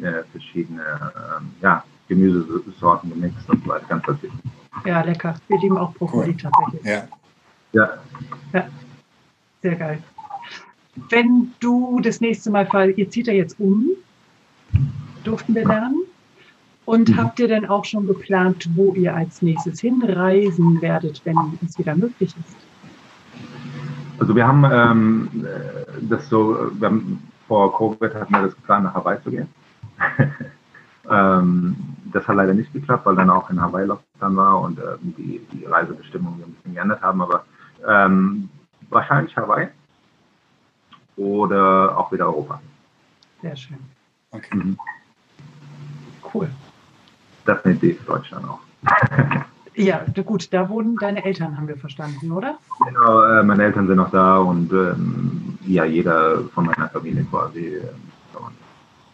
äh, 0.01 0.23
verschiedene 0.31 0.81
ähm, 0.81 1.51
ja, 1.61 1.83
Gemüsesorten 2.07 3.09
gemixt 3.09 3.49
und 3.49 3.63
so 3.63 3.69
weiter, 3.69 3.85
ganz 3.87 4.03
verschieden. 4.03 4.39
Ja, 4.85 5.01
lecker. 5.01 5.35
Wir 5.47 5.59
lieben 5.59 5.77
auch 5.77 5.93
Brokkoli 5.93 6.31
cool. 6.31 6.37
tatsächlich. 6.37 6.83
Ja. 6.83 7.07
ja. 7.71 7.89
Ja. 8.53 8.67
Sehr 9.61 9.75
geil. 9.75 10.03
Wenn 11.09 11.53
du 11.59 11.99
das 12.01 12.21
nächste 12.21 12.51
Mal, 12.51 12.67
ihr 12.95 13.09
zieht 13.09 13.27
ja 13.27 13.33
jetzt 13.33 13.59
um, 13.59 13.89
durften 15.23 15.55
wir 15.55 15.65
lernen. 15.65 16.02
Und 16.85 17.09
mhm. 17.09 17.17
habt 17.17 17.39
ihr 17.39 17.47
denn 17.47 17.65
auch 17.65 17.85
schon 17.85 18.07
geplant, 18.07 18.69
wo 18.75 18.93
ihr 18.93 19.15
als 19.15 19.41
nächstes 19.41 19.79
hinreisen 19.79 20.81
werdet, 20.81 21.21
wenn 21.25 21.37
es 21.65 21.77
wieder 21.77 21.95
möglich 21.95 22.35
ist? 22.37 22.57
Also 24.19 24.35
wir 24.35 24.47
haben 24.47 24.65
ähm, 24.71 25.47
das 26.01 26.29
so, 26.29 26.71
wir 26.73 26.87
haben, 26.87 27.21
vor 27.47 27.75
Covid 27.75 28.13
hatten 28.15 28.33
wir 28.33 28.43
das 28.43 28.55
geplant, 28.55 28.85
nach 28.85 28.93
Hawaii 28.93 29.21
zu 29.23 29.31
gehen. 29.31 29.47
ähm, 31.09 31.75
das 32.11 32.27
hat 32.27 32.35
leider 32.35 32.53
nicht 32.53 32.71
geklappt, 32.73 33.05
weil 33.05 33.15
dann 33.15 33.29
auch 33.29 33.49
in 33.49 33.61
Hawaii 33.61 33.85
Lockdown 33.85 34.35
war 34.35 34.61
und 34.61 34.79
ähm, 34.79 35.15
die, 35.17 35.41
die 35.51 35.65
Reisebestimmungen 35.65 36.43
ein 36.43 36.53
bisschen 36.53 36.75
geändert 36.75 37.01
haben. 37.01 37.21
Aber 37.21 37.45
ähm, 37.87 38.49
wahrscheinlich 38.89 39.35
Hawaii 39.35 39.69
oder 41.15 41.97
auch 41.97 42.11
wieder 42.11 42.25
Europa. 42.25 42.61
Sehr 43.41 43.55
schön. 43.55 43.77
Okay. 44.31 44.55
Mhm. 44.55 44.77
Cool. 46.33 46.49
Definitiv 47.47 48.05
Deutschland 48.05 48.45
auch. 48.47 48.59
ja, 49.75 50.05
gut, 50.25 50.53
da 50.53 50.69
wohnen 50.69 50.95
deine 50.97 51.23
Eltern, 51.23 51.57
haben 51.57 51.67
wir 51.67 51.77
verstanden, 51.77 52.31
oder? 52.31 52.57
Genau, 52.85 53.23
äh, 53.23 53.43
meine 53.43 53.63
Eltern 53.63 53.87
sind 53.87 53.97
noch 53.97 54.11
da 54.11 54.37
und 54.37 54.71
ähm, 54.71 55.57
ja, 55.65 55.85
jeder 55.85 56.43
von 56.53 56.65
meiner 56.65 56.89
Familie 56.89 57.25
quasi. 57.25 57.75
Äh, 57.75 57.81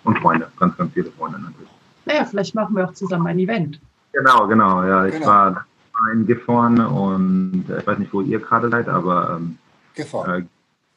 und 0.04 0.18
Freunde, 0.20 0.50
ganz, 0.58 0.76
ganz 0.78 0.94
viele 0.94 1.12
Freunde 1.12 1.40
natürlich. 1.40 1.70
Naja, 2.06 2.26
vielleicht 2.26 2.56
machen 2.56 2.76
wir 2.76 2.86
auch 2.86 2.94
zusammen 2.94 3.28
ein 3.28 3.40
Event. 3.40 3.80
Genau, 4.14 4.48
genau, 4.48 4.84
ja. 4.84 5.06
Ich 5.06 5.14
genau. 5.14 5.28
war 5.28 5.66
in 6.14 6.26
Gifhorn 6.26 6.80
und 6.80 7.66
äh, 7.70 7.80
ich 7.80 7.88
weiß 7.88 8.00
nicht, 8.00 8.14
wo 8.14 8.22
ihr 8.22 8.40
gerade 8.40 8.70
seid, 8.70 8.88
aber 8.88 9.38
ähm, 9.38 9.58
Gifhorn. 9.94 10.48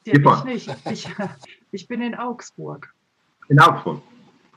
Äh, 0.05 0.11
ja, 0.11 0.15
ich 0.15 0.45
nicht. 0.45 0.77
Ich, 0.91 1.09
ich 1.73 1.89
bin 1.89 2.01
in 2.01 2.15
Augsburg. 2.15 2.93
In 3.49 3.61
Augsburg. 3.61 4.01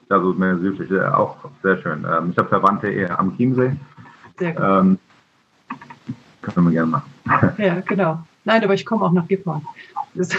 Also 0.10 0.34
mehr 0.34 0.58
südlich, 0.60 0.92
auch 1.02 1.38
sehr 1.64 1.82
schön. 1.82 2.06
Ähm, 2.06 2.32
ich 2.32 2.38
habe 2.38 2.50
Verwandte 2.50 2.90
eher 2.90 3.20
am 3.20 3.36
Chiemsee. 3.36 3.76
Sehr 4.38 4.54
gut. 4.54 4.64
Ähm, 4.64 5.00
können 6.42 6.68
wir 6.68 6.72
gerne 6.72 6.92
machen. 6.92 7.12
Ja, 7.58 7.82
genau. 7.82 8.20
Nein, 8.44 8.64
aber 8.64 8.76
ich 8.76 8.86
komme 8.86 9.04
auch 9.06 9.12
nach 9.12 9.28
Gifhorn. 9.28 9.66
Das 10.14 10.30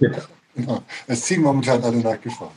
ja. 0.00 0.10
Genau. 0.54 0.82
Es 1.06 1.22
ziehen 1.22 1.42
momentan 1.42 1.82
alle 1.82 1.96
nach 2.02 2.20
Gifhorn. 2.20 2.50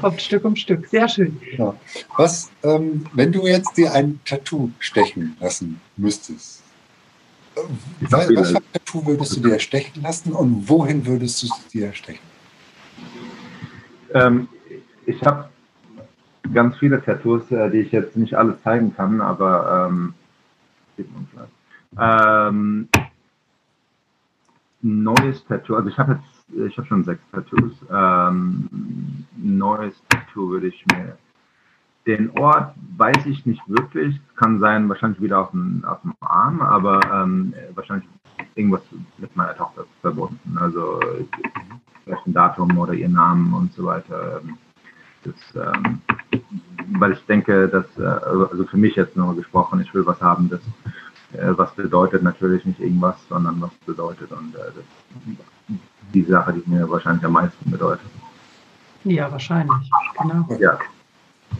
Kommt 0.00 0.22
Stück 0.22 0.44
um 0.44 0.54
Stück. 0.54 0.86
Sehr 0.86 1.08
schön. 1.08 1.40
Genau. 1.50 1.74
Was, 2.16 2.50
ähm, 2.62 3.06
wenn 3.14 3.32
du 3.32 3.46
jetzt 3.46 3.76
dir 3.76 3.92
ein 3.92 4.20
Tattoo 4.24 4.70
stechen 4.78 5.36
lassen 5.40 5.80
müsstest, 5.96 6.62
äh, 7.56 7.60
was, 8.02 8.28
was 8.28 8.50
für 8.50 8.56
ein 8.58 8.72
Tattoo 8.72 9.06
würdest 9.06 9.36
du 9.36 9.40
dir 9.40 9.58
stechen 9.58 10.02
lassen 10.02 10.32
und 10.32 10.68
wohin 10.68 11.04
würdest 11.04 11.42
du 11.42 11.46
es 11.46 11.68
dir 11.68 11.92
stechen? 11.92 12.29
Ähm, 14.12 14.48
ich 15.06 15.22
habe 15.24 15.48
ganz 16.52 16.76
viele 16.78 17.02
Tattoos, 17.02 17.50
äh, 17.50 17.70
die 17.70 17.80
ich 17.80 17.92
jetzt 17.92 18.16
nicht 18.16 18.34
alle 18.34 18.60
zeigen 18.62 18.94
kann, 18.94 19.20
aber 19.20 19.88
ähm. 19.88 20.14
Ähm, 21.98 22.88
neues 24.82 25.44
Tattoo, 25.46 25.76
also 25.76 25.88
ich 25.88 25.98
habe 25.98 26.14
jetzt, 26.14 26.68
ich 26.70 26.76
habe 26.76 26.86
schon 26.88 27.04
sechs 27.04 27.22
Tattoos. 27.32 27.72
Ähm, 27.90 29.26
neues 29.36 29.94
Tattoo 30.08 30.50
würde 30.50 30.68
ich 30.68 30.84
mir. 30.92 31.16
Den 32.06 32.30
Ort 32.38 32.74
weiß 32.96 33.26
ich 33.26 33.44
nicht 33.46 33.62
wirklich. 33.68 34.20
Kann 34.36 34.58
sein, 34.58 34.88
wahrscheinlich 34.88 35.20
wieder 35.20 35.40
auf 35.40 35.50
dem, 35.50 35.84
auf 35.84 36.00
dem 36.02 36.14
Arm, 36.20 36.60
aber 36.60 37.00
ähm, 37.12 37.54
wahrscheinlich 37.74 38.08
irgendwas 38.54 38.82
mit 39.18 39.34
meiner 39.36 39.56
Tochter 39.56 39.84
verbunden. 40.00 40.58
Also 40.58 41.00
vielleicht 42.04 42.26
ein 42.26 42.32
Datum 42.32 42.76
oder 42.78 42.94
ihr 42.94 43.08
Namen 43.08 43.52
und 43.52 43.72
so 43.74 43.84
weiter. 43.84 44.40
Das, 45.22 45.74
ähm, 45.74 46.00
weil 46.98 47.12
ich 47.12 47.24
denke, 47.26 47.68
dass, 47.68 47.84
äh, 47.98 48.04
also 48.04 48.64
für 48.64 48.78
mich 48.78 48.96
jetzt 48.96 49.16
nur 49.16 49.36
gesprochen, 49.36 49.80
ich 49.80 49.92
will 49.92 50.06
was 50.06 50.20
haben, 50.22 50.48
das 50.48 50.60
äh, 51.32 51.56
was 51.56 51.72
bedeutet 51.74 52.22
natürlich 52.22 52.64
nicht 52.64 52.80
irgendwas, 52.80 53.16
sondern 53.28 53.60
was 53.60 53.70
bedeutet 53.86 54.32
und 54.32 54.54
äh, 54.54 54.58
das, 54.74 55.76
die 56.12 56.22
Sache, 56.24 56.54
die 56.54 56.68
mir 56.68 56.90
wahrscheinlich 56.90 57.24
am 57.24 57.32
meisten 57.32 57.70
bedeutet. 57.70 58.06
Ja, 59.04 59.30
wahrscheinlich, 59.30 59.90
genau. 60.20 60.46
Ja. 60.58 60.78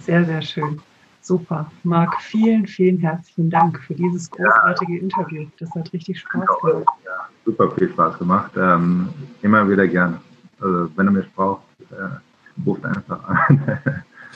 Sehr, 0.00 0.24
sehr 0.24 0.42
schön. 0.42 0.80
Super. 1.22 1.70
Marc, 1.84 2.20
vielen, 2.22 2.66
vielen 2.66 2.98
herzlichen 2.98 3.50
Dank 3.50 3.78
für 3.80 3.94
dieses 3.94 4.30
großartige 4.30 4.94
ja. 4.94 5.02
Interview. 5.02 5.46
Das 5.58 5.70
hat 5.74 5.92
richtig 5.92 6.20
Spaß 6.20 6.46
gemacht. 6.62 6.86
Ja, 7.04 7.28
super 7.44 7.70
viel 7.72 7.90
Spaß 7.90 8.18
gemacht. 8.18 8.52
Ähm, 8.56 9.10
immer 9.42 9.68
wieder 9.68 9.86
gerne. 9.86 10.20
Also, 10.60 10.90
wenn 10.96 11.06
du 11.06 11.12
mich 11.12 11.26
brauchst, 11.34 11.64
äh, 11.90 12.64
ruft 12.66 12.84
einfach 12.84 13.22
an. 13.28 13.78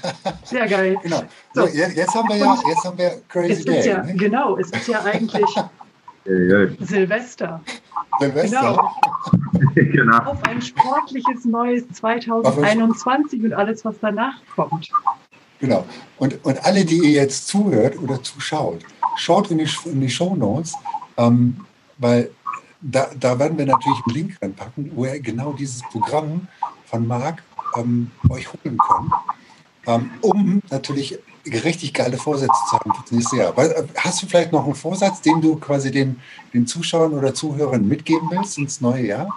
Sehr 0.44 0.66
geil. 0.68 0.96
Genau. 1.02 1.22
So, 1.54 1.66
jetzt, 1.66 1.96
jetzt, 1.96 2.14
haben 2.14 2.28
wir 2.28 2.36
ja, 2.36 2.58
jetzt 2.68 2.84
haben 2.84 2.98
wir 2.98 3.22
Crazy 3.28 3.64
Day. 3.64 3.88
Ja, 3.88 4.02
ne? 4.02 4.14
Genau, 4.14 4.58
es 4.58 4.70
ist 4.70 4.88
ja 4.88 5.02
eigentlich 5.02 5.44
Silvester. 6.80 7.60
Silvester. 8.20 8.60
Genau. 8.60 9.72
genau. 9.74 10.18
Auf 10.18 10.44
ein 10.44 10.60
sportliches 10.60 11.44
neues 11.44 11.88
2021 11.90 13.42
und 13.44 13.52
alles, 13.52 13.84
was 13.84 13.96
danach 14.00 14.34
kommt. 14.54 14.90
Genau. 15.64 15.86
Und, 16.18 16.44
und 16.44 16.62
alle, 16.62 16.84
die 16.84 16.98
ihr 16.98 17.22
jetzt 17.22 17.48
zuhört 17.48 17.98
oder 17.98 18.22
zuschaut, 18.22 18.80
schaut 19.16 19.50
in 19.50 19.56
die, 19.56 19.68
in 19.86 20.00
die 20.02 20.10
Show 20.10 20.36
Notes, 20.36 20.74
ähm, 21.16 21.64
weil 21.96 22.30
da, 22.82 23.08
da 23.18 23.38
werden 23.38 23.56
wir 23.56 23.64
natürlich 23.64 23.98
einen 24.06 24.14
Link 24.14 24.36
reinpacken, 24.42 24.92
wo 24.94 25.06
ihr 25.06 25.18
genau 25.20 25.54
dieses 25.54 25.80
Programm 25.90 26.48
von 26.84 27.06
Marc 27.06 27.42
ähm, 27.78 28.10
euch 28.28 28.46
holen 28.52 28.76
könnt 28.76 29.10
ähm, 29.86 30.10
um 30.20 30.62
natürlich 30.70 31.18
richtig 31.46 31.92
geile 31.92 32.16
Vorsätze 32.16 32.52
zu 32.70 32.78
haben 32.78 32.92
für 32.94 33.02
das 33.02 33.12
nächste 33.12 33.36
Jahr. 33.36 33.58
Äh, 33.58 33.84
hast 33.96 34.22
du 34.22 34.26
vielleicht 34.26 34.52
noch 34.52 34.64
einen 34.64 34.74
Vorsatz, 34.74 35.20
den 35.20 35.40
du 35.40 35.56
quasi 35.56 35.90
den, 35.90 36.20
den 36.52 36.66
Zuschauern 36.66 37.12
oder 37.12 37.34
Zuhörern 37.34 37.86
mitgeben 37.86 38.28
willst 38.30 38.58
ins 38.58 38.80
neue 38.80 39.06
Jahr? 39.06 39.28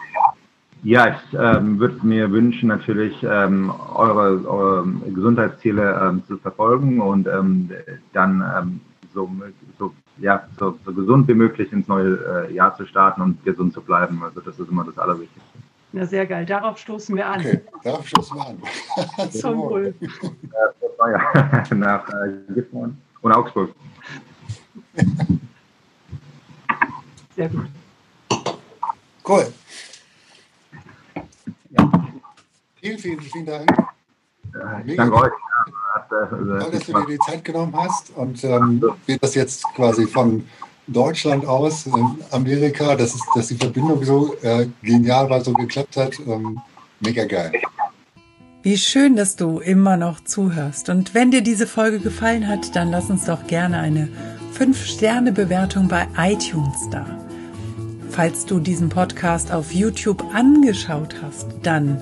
Ja, 0.84 1.08
ich 1.10 1.38
ähm, 1.38 1.80
würde 1.80 2.06
mir 2.06 2.32
wünschen, 2.32 2.70
natürlich 2.70 3.22
ähm, 3.24 3.74
eure, 3.94 4.48
eure, 4.48 4.88
Gesundheitsziele 5.14 6.00
ähm, 6.02 6.24
zu 6.28 6.38
verfolgen 6.38 7.02
und 7.02 7.28
ähm, 7.28 7.70
dann 8.14 8.44
ähm, 8.58 8.82
so, 9.14 9.30
so 9.80 9.94
ja, 10.20 10.48
so, 10.60 10.78
so, 10.86 10.94
gesund 10.94 11.28
wie 11.28 11.34
möglich 11.34 11.72
ins 11.72 11.88
neue 11.88 12.48
äh, 12.48 12.54
Jahr 12.54 12.76
zu 12.76 12.86
starten 12.86 13.22
und 13.22 13.44
gesund 13.44 13.74
zu 13.74 13.82
bleiben. 13.82 14.22
Also 14.24 14.40
das 14.42 14.60
ist 14.60 14.70
immer 14.70 14.84
das 14.86 14.98
Allerwichtigste. 14.98 15.58
Na, 15.94 16.06
sehr 16.06 16.26
geil. 16.26 16.46
Darauf 16.46 16.78
stoßen 16.78 17.16
wir 17.16 17.28
an. 17.28 17.40
Okay, 17.40 17.62
darauf 17.84 18.08
stoßen 18.08 18.38
wir 18.38 18.48
an. 18.48 19.32
Zum 19.32 19.58
Wohl. 19.58 19.94
Nach 21.76 22.10
äh, 22.10 22.54
Gifhorn 22.54 22.98
und 23.22 23.32
Augsburg. 23.32 23.74
Sehr 27.36 27.50
gut. 27.50 27.66
Cool. 29.28 29.48
Ja. 31.72 32.08
Vielen, 32.82 33.00
vielen, 33.00 33.22
vielen 33.22 33.46
Dank. 33.46 33.70
Ich 34.86 34.96
danke 34.96 35.16
euch. 35.16 35.32
Toll, 36.10 36.72
dass 36.72 36.86
du 36.86 36.94
dir 36.94 37.06
die 37.08 37.20
Zeit 37.20 37.44
genommen 37.44 37.74
hast 37.76 38.12
und 38.16 38.44
ähm, 38.44 38.84
wir 39.06 39.18
das 39.18 39.36
jetzt 39.36 39.64
quasi 39.76 40.06
von 40.06 40.48
Deutschland 40.88 41.46
aus, 41.46 41.88
äh, 41.88 41.92
Amerika, 42.32 42.96
dass, 42.96 43.14
es, 43.16 43.22
dass 43.36 43.48
die 43.48 43.56
Verbindung 43.56 44.04
so 44.04 44.36
äh, 44.42 44.68
genial 44.82 45.30
war, 45.30 45.42
so 45.42 45.54
geklappt 45.54 45.98
hat. 45.98 46.18
Ähm, 46.20 46.60
mega 47.02 47.26
geil. 47.26 47.52
Wie 48.64 48.78
schön, 48.78 49.16
dass 49.16 49.36
du 49.36 49.60
immer 49.60 49.98
noch 49.98 50.24
zuhörst. 50.24 50.90
Und 50.90 51.14
wenn 51.14 51.32
dir 51.32 51.42
diese 51.42 51.68
Folge 51.68 52.00
gefallen 52.00 52.48
hat, 52.48 52.76
dann 52.76 52.90
lass 52.90 53.10
uns 53.10 53.26
doch 53.26 53.48
gerne 53.48 53.80
eine 53.80 54.10
5-Sterne-Bewertung 54.58 55.88
bei 55.88 56.08
iTunes 56.18 56.90
da. 56.90 57.06
Falls 58.10 58.46
du 58.46 58.60
diesen 58.60 58.90
Podcast 58.90 59.52
auf 59.52 59.74
YouTube 59.74 60.24
angeschaut 60.34 61.16
hast, 61.22 61.48
dann 61.64 62.02